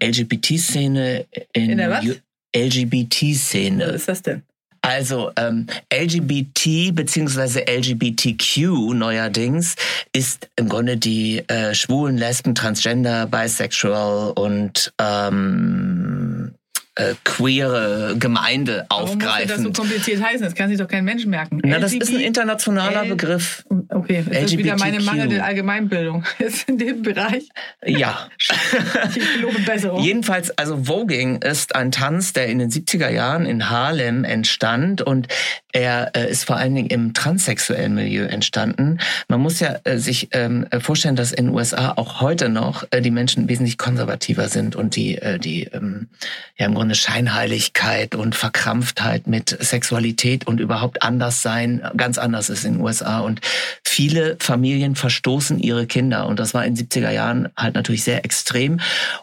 LGBT-Szene 0.68 1.26
in, 1.52 1.70
In 1.70 1.78
der 1.78 1.90
was? 1.90 2.04
Ju- 2.04 2.14
Was 2.54 2.62
LGBT-Szene. 2.62 3.84
ist 3.84 4.08
das 4.08 4.22
denn? 4.22 4.42
Also 4.82 5.30
ähm, 5.36 5.66
LGBT 5.92 6.94
beziehungsweise 6.94 7.60
LGBTQ 7.68 8.94
neuerdings 8.94 9.76
ist 10.14 10.48
im 10.56 10.70
Grunde 10.70 10.96
die 10.96 11.44
äh, 11.48 11.74
schwulen, 11.74 12.16
Lesben, 12.16 12.54
Transgender, 12.54 13.26
Bisexual 13.26 14.32
und 14.32 14.90
ähm, 14.98 16.54
äh, 16.96 17.14
queere 17.24 18.16
Gemeinde 18.18 18.84
Warum 18.90 19.18
muss 19.18 19.28
das 19.46 19.60
so 19.62 19.72
kompliziert 19.72 20.22
heißen? 20.22 20.42
Das 20.42 20.54
kann 20.54 20.68
sich 20.70 20.78
doch 20.78 20.88
kein 20.88 21.04
Mensch 21.04 21.24
merken. 21.26 21.60
Na, 21.64 21.78
das 21.78 21.92
ist 21.92 22.10
ein 22.10 22.20
internationaler 22.20 23.02
L- 23.04 23.10
Begriff. 23.10 23.64
Okay, 23.88 24.24
das 24.28 24.44
ist 24.44 24.58
wieder 24.58 24.76
meine 24.76 24.96
LGBTQ. 24.96 25.06
mangelnde 25.06 25.44
Allgemeinbildung. 25.44 26.24
Jetzt 26.38 26.68
in 26.68 26.78
dem 26.78 27.02
Bereich. 27.02 27.48
Ja. 27.84 28.28
Ich 29.14 29.34
gelobe 29.34 29.58
Besserung. 29.60 30.02
Jedenfalls, 30.02 30.50
also 30.58 30.84
Voging 30.84 31.42
ist 31.42 31.74
ein 31.74 31.90
Tanz, 31.90 32.32
der 32.32 32.46
in 32.46 32.58
den 32.58 32.70
70er 32.70 33.08
Jahren 33.10 33.46
in 33.46 33.68
Harlem 33.70 34.24
entstand 34.24 35.02
und 35.02 35.28
er 35.72 36.10
äh, 36.14 36.30
ist 36.30 36.44
vor 36.44 36.56
allen 36.56 36.74
Dingen 36.74 36.88
im 36.88 37.14
transsexuellen 37.14 37.94
Milieu 37.94 38.24
entstanden. 38.24 38.98
Man 39.28 39.40
muss 39.40 39.60
ja 39.60 39.76
äh, 39.84 39.98
sich 39.98 40.28
ähm, 40.32 40.66
vorstellen, 40.80 41.16
dass 41.16 41.32
in 41.32 41.46
den 41.46 41.54
USA 41.54 41.92
auch 41.96 42.20
heute 42.20 42.48
noch 42.48 42.84
äh, 42.90 43.00
die 43.00 43.10
Menschen 43.10 43.48
wesentlich 43.48 43.78
konservativer 43.78 44.48
sind 44.48 44.76
und 44.76 44.96
die, 44.96 45.18
äh, 45.18 45.38
die 45.38 45.64
ähm, 45.64 46.08
ja 46.56 46.66
im 46.66 46.74
Grunde 46.74 46.94
Scheinheiligkeit 46.94 48.14
und 48.14 48.34
Verkrampftheit 48.34 49.26
mit 49.26 49.56
Sexualität 49.60 50.46
und 50.46 50.60
überhaupt 50.60 51.02
Anderssein 51.02 51.82
ganz 51.96 52.18
anders 52.18 52.50
ist 52.50 52.64
in 52.64 52.74
den 52.74 52.82
USA. 52.82 53.20
Und 53.20 53.40
viele 53.84 54.36
Familien 54.40 54.96
verstoßen 54.96 55.58
ihre 55.58 55.86
Kinder. 55.86 56.26
Und 56.26 56.40
das 56.40 56.54
war 56.54 56.64
in 56.64 56.74
den 56.74 56.88
70er 56.88 57.10
Jahren 57.10 57.48
halt 57.56 57.74
natürlich 57.74 58.04
sehr 58.04 58.24
extrem. 58.24 58.80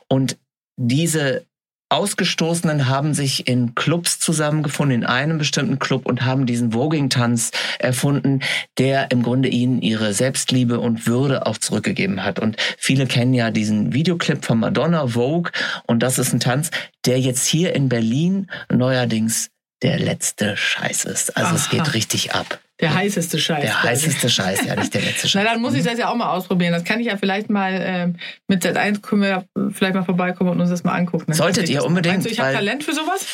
Und 0.07 0.37
diese 0.77 1.45
Ausgestoßenen 1.89 2.87
haben 2.87 3.13
sich 3.13 3.47
in 3.47 3.73
Clubs 3.73 4.19
zusammengefunden, 4.19 5.03
in 5.03 5.05
einem 5.05 5.37
bestimmten 5.37 5.79
Club 5.79 6.05
und 6.05 6.25
haben 6.25 6.45
diesen 6.45 6.73
Voging-Tanz 6.73 7.51
erfunden, 7.79 8.41
der 8.77 9.11
im 9.11 9.23
Grunde 9.23 9.47
ihnen 9.47 9.81
ihre 9.81 10.13
Selbstliebe 10.13 10.79
und 10.79 11.07
Würde 11.07 11.45
auch 11.45 11.57
zurückgegeben 11.57 12.23
hat. 12.23 12.39
Und 12.39 12.57
viele 12.77 13.07
kennen 13.07 13.33
ja 13.33 13.51
diesen 13.51 13.93
Videoclip 13.93 14.43
von 14.43 14.59
Madonna, 14.59 15.07
Vogue. 15.07 15.51
Und 15.85 16.03
das 16.03 16.19
ist 16.19 16.33
ein 16.33 16.41
Tanz, 16.41 16.71
der 17.05 17.19
jetzt 17.21 17.45
hier 17.45 17.73
in 17.73 17.87
Berlin 17.87 18.47
neuerdings 18.69 19.49
der 19.83 19.99
letzte 19.99 20.57
Scheiß 20.57 21.05
ist. 21.05 21.37
Also 21.37 21.55
es 21.55 21.67
Aha. 21.67 21.71
geht 21.71 21.93
richtig 21.93 22.33
ab. 22.33 22.59
Der 22.79 22.93
heißeste 22.93 23.39
Scheiß. 23.39 23.61
Der 23.61 23.71
quasi. 23.71 23.87
heißeste 23.87 24.29
Scheiß, 24.29 24.65
ja, 24.65 24.75
nicht 24.75 24.93
der 24.93 25.01
letzte 25.01 25.21
Na, 25.25 25.29
Scheiß. 25.29 25.43
dann 25.45 25.61
muss 25.61 25.73
ich 25.73 25.83
das 25.83 25.97
ja 25.97 26.09
auch 26.09 26.15
mal 26.15 26.29
ausprobieren. 26.31 26.73
Das 26.73 26.83
kann 26.83 26.99
ich 26.99 27.07
ja 27.07 27.17
vielleicht 27.17 27.49
mal 27.49 27.71
ähm, 27.73 28.15
mit 28.47 28.63
Z1 28.63 29.01
können 29.01 29.23
wir 29.23 29.29
ja 29.29 29.43
vielleicht 29.71 29.95
mal 29.95 30.03
vorbeikommen 30.03 30.51
und 30.51 30.61
uns 30.61 30.69
das 30.69 30.83
mal 30.83 30.93
angucken. 30.95 31.25
Dann 31.27 31.35
Solltet 31.35 31.69
ihr 31.69 31.83
unbedingt, 31.83 32.15
Meinst 32.17 32.27
du, 32.27 32.31
ich 32.31 32.39
habe 32.39 32.53
Talent 32.53 32.83
für 32.83 32.93
sowas? 32.93 33.25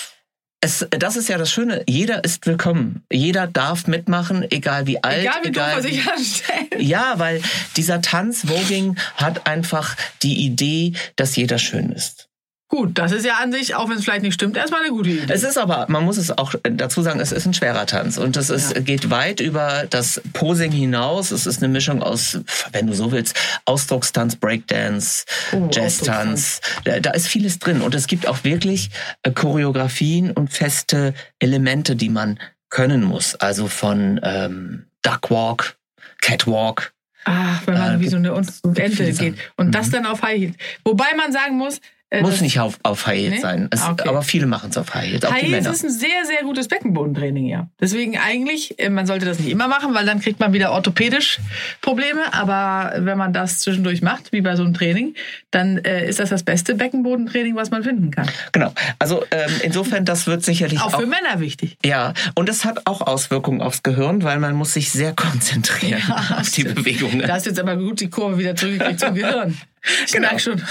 Es, 0.61 0.87
das 0.91 1.17
ist 1.17 1.27
ja 1.27 1.37
das 1.37 1.51
Schöne. 1.51 1.83
Jeder 1.89 2.23
ist 2.23 2.45
willkommen. 2.47 3.03
Jeder 3.11 3.47
darf 3.47 3.85
mitmachen, 3.87 4.49
egal 4.49 4.87
wie 4.87 5.03
alt, 5.03 5.19
Egal 5.19 5.41
wie 5.43 5.51
doof 5.51 5.65
er 5.75 5.81
sich 5.81 6.07
anstellt. 6.09 6.75
Ja, 6.81 7.15
weil 7.17 7.41
dieser 7.75 8.01
Tanz 8.01 8.47
Voging 8.47 8.95
hat 9.17 9.45
einfach 9.45 9.97
die 10.21 10.45
Idee, 10.45 10.93
dass 11.17 11.35
jeder 11.35 11.57
schön 11.57 11.89
ist. 11.91 12.29
Gut, 12.75 12.97
das 12.97 13.11
ist 13.11 13.23
ja 13.23 13.35
an 13.35 13.51
sich, 13.51 13.75
auch 13.75 13.87
wenn 13.87 13.97
es 13.97 14.03
vielleicht 14.03 14.23
nicht 14.23 14.33
stimmt, 14.33 14.57
erstmal 14.57 14.79
eine 14.81 14.89
gute 14.89 15.11
Idee. 15.11 15.31
Es 15.31 15.43
ist 15.43 15.59
aber, 15.59 15.85
man 15.89 16.03
muss 16.03 16.17
es 16.17 16.35
auch 16.35 16.55
dazu 16.63 17.03
sagen, 17.03 17.19
es 17.19 17.31
ist 17.31 17.45
ein 17.45 17.53
schwerer 17.53 17.85
Tanz 17.85 18.17
und 18.17 18.35
es 18.35 18.49
ist, 18.49 18.73
Ja. 18.73 18.81
geht 18.81 19.11
weit 19.11 19.41
über 19.41 19.85
das 19.87 20.19
Posing 20.33 20.71
hinaus. 20.71 21.29
Es 21.29 21.45
ist 21.45 21.61
eine 21.61 21.71
Mischung 21.71 22.01
aus, 22.01 22.39
wenn 22.71 22.87
du 22.87 22.93
so 22.93 23.11
willst, 23.11 23.39
Ausdruckstanz, 23.65 24.37
Breakdance, 24.37 25.25
Oh, 25.51 25.69
Jazztanz. 25.71 26.61
Da, 26.83 26.99
da 26.99 27.11
ist 27.11 27.27
vieles 27.27 27.59
drin 27.59 27.81
und 27.81 27.93
es 27.93 28.07
gibt 28.07 28.27
auch 28.27 28.43
wirklich 28.43 28.89
äh, 29.21 29.29
Choreografien 29.29 30.31
und 30.31 30.51
feste 30.51 31.13
Elemente, 31.37 31.95
die 31.95 32.09
man 32.09 32.39
können 32.71 33.03
muss. 33.03 33.35
Also 33.35 33.67
von 33.67 34.19
ähm, 34.23 34.85
Duckwalk, 35.03 35.75
Catwalk, 36.21 36.91
Ach, 37.25 37.61
wenn 37.67 37.75
man 37.77 37.95
Äh, 37.97 37.99
wie 37.99 38.09
so 38.09 38.17
eine 38.17 38.29
Ente 38.75 39.13
geht. 39.13 39.35
Und 39.57 39.73
das 39.73 39.87
Mhm. 39.87 39.91
dann 39.91 40.05
auf 40.07 40.23
High 40.23 40.39
Heels. 40.39 40.55
Wobei 40.83 41.13
man 41.15 41.31
sagen 41.31 41.55
muss, 41.57 41.79
Muss 42.21 42.31
das- 42.31 42.41
nicht 42.41 42.59
auf, 42.59 42.77
auf 42.83 43.07
High 43.07 43.17
Heels 43.19 43.31
Nee? 43.35 43.39
sein. 43.41 43.67
Es, 43.71 43.81
Ah, 43.81 43.91
okay. 43.91 44.07
Aber 44.09 44.21
viele 44.21 44.45
machen 44.45 44.69
es 44.69 44.77
auf 44.77 44.93
High 44.93 45.09
Heels, 45.11 45.29
High 45.29 45.41
Heels 45.43 45.67
ist 45.67 45.83
ein 45.83 45.89
sehr, 45.89 46.25
sehr 46.25 46.43
gutes 46.43 46.67
Beckenbodentraining, 46.67 47.47
ja. 47.47 47.67
Deswegen 47.79 48.17
eigentlich, 48.17 48.79
äh, 48.79 48.89
man 48.89 49.05
sollte 49.07 49.25
das 49.25 49.39
nicht 49.39 49.49
immer 49.49 49.67
machen, 49.67 49.93
weil 49.93 50.05
dann 50.05 50.19
kriegt 50.21 50.39
man 50.39 50.53
wieder 50.53 50.71
orthopädisch 50.71 51.39
Probleme. 51.81 52.21
Aber 52.33 52.93
wenn 53.03 53.17
man 53.17 53.33
das 53.33 53.59
zwischendurch 53.59 54.01
macht, 54.01 54.31
wie 54.31 54.41
bei 54.41 54.55
so 54.55 54.63
einem 54.63 54.73
Training, 54.73 55.15
dann 55.51 55.77
äh, 55.79 56.07
ist 56.07 56.19
das 56.19 56.29
das 56.29 56.43
beste 56.43 56.75
Beckenbodentraining, 56.75 57.55
was 57.55 57.71
man 57.71 57.83
finden 57.83 58.11
kann. 58.11 58.27
Genau. 58.51 58.73
Also 58.99 59.23
ähm, 59.31 59.51
insofern, 59.63 60.05
das 60.05 60.27
wird 60.27 60.43
sicherlich 60.43 60.79
Auch 60.81 60.93
auch, 60.93 60.99
für 61.01 61.07
Männer 61.07 61.39
wichtig. 61.39 61.77
ja, 61.85 62.13
und 62.35 62.49
es 62.49 62.65
hat 62.65 62.85
auch 62.85 63.01
Auswirkungen 63.01 63.61
aufs 63.61 63.83
Gehirn, 63.83 64.23
weil 64.23 64.39
man 64.39 64.53
muss 64.55 64.73
sich 64.73 64.91
sehr 64.91 65.13
konzentrieren 65.13 66.01
auf 66.37 66.49
die. 66.51 66.63
Bewegungen. 66.63 67.19
Da 67.27 67.35
ist 67.35 67.45
jetzt 67.45 67.59
aber 67.59 67.75
gut 67.75 67.99
die 67.99 68.09
Kurve 68.09 68.37
wieder 68.37 68.55
zurückgekriegt 68.55 68.99
zum 68.99 69.13
Gehirn. 69.15 69.57
Ich 70.05 70.11
Genau. 70.13 70.27
merke 70.27 70.39
schon, 70.39 70.61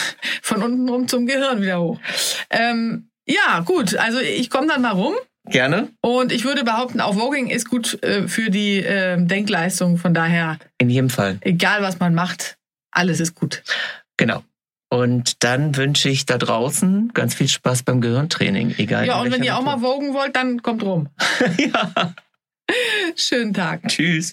von 0.43 0.63
unten 0.63 0.89
rum 0.89 1.09
zum 1.09 1.27
Gehirn 1.27 1.61
wieder 1.63 1.81
hoch. 1.81 2.01
Ähm, 2.51 3.09
ja, 3.27 3.61
gut, 3.61 3.95
also 3.97 4.19
ich 4.21 4.51
komme 4.51 4.67
dann 4.69 4.83
mal 4.83 4.93
rum. 4.93 5.15
Gerne. 5.47 5.89
Und 6.01 6.31
ich 6.33 6.45
würde 6.45 6.63
behaupten, 6.65 7.01
auch 7.01 7.15
Voging 7.15 7.49
ist 7.51 7.69
gut 7.69 8.01
äh, 8.05 8.29
für 8.29 8.49
die 8.51 8.79
äh, 8.79 9.17
Denkleistung. 9.21 9.99
Von 9.99 10.15
daher, 10.15 10.59
In 10.79 10.89
jedem 10.89 11.11
Fall. 11.11 11.39
egal 11.41 11.83
was 11.83 11.99
man 11.99 12.15
macht, 12.15 12.57
alles 12.93 13.19
ist 13.21 13.35
gut. 13.35 13.63
Genau. 14.17 14.43
Und 14.89 15.43
dann 15.43 15.75
wünsche 15.77 16.09
ich 16.11 16.27
da 16.27 16.37
draußen 16.39 17.13
ganz 17.15 17.35
viel 17.35 17.49
Spaß 17.49 17.83
beim 17.83 18.01
Gehirntraining, 18.01 18.75
egal. 18.79 19.07
Ja, 19.07 19.21
und 19.21 19.33
wenn 19.33 19.43
ihr 19.43 19.57
auch 19.57 19.63
mal 19.63 19.81
wogen 19.81 20.13
wollt, 20.15 20.37
dann 20.37 20.63
kommt 20.63 20.83
rum. 20.83 21.09
ja. 21.59 22.15
Schönen 23.17 23.55
Tag. 23.55 23.89
Tschüss. 23.89 24.33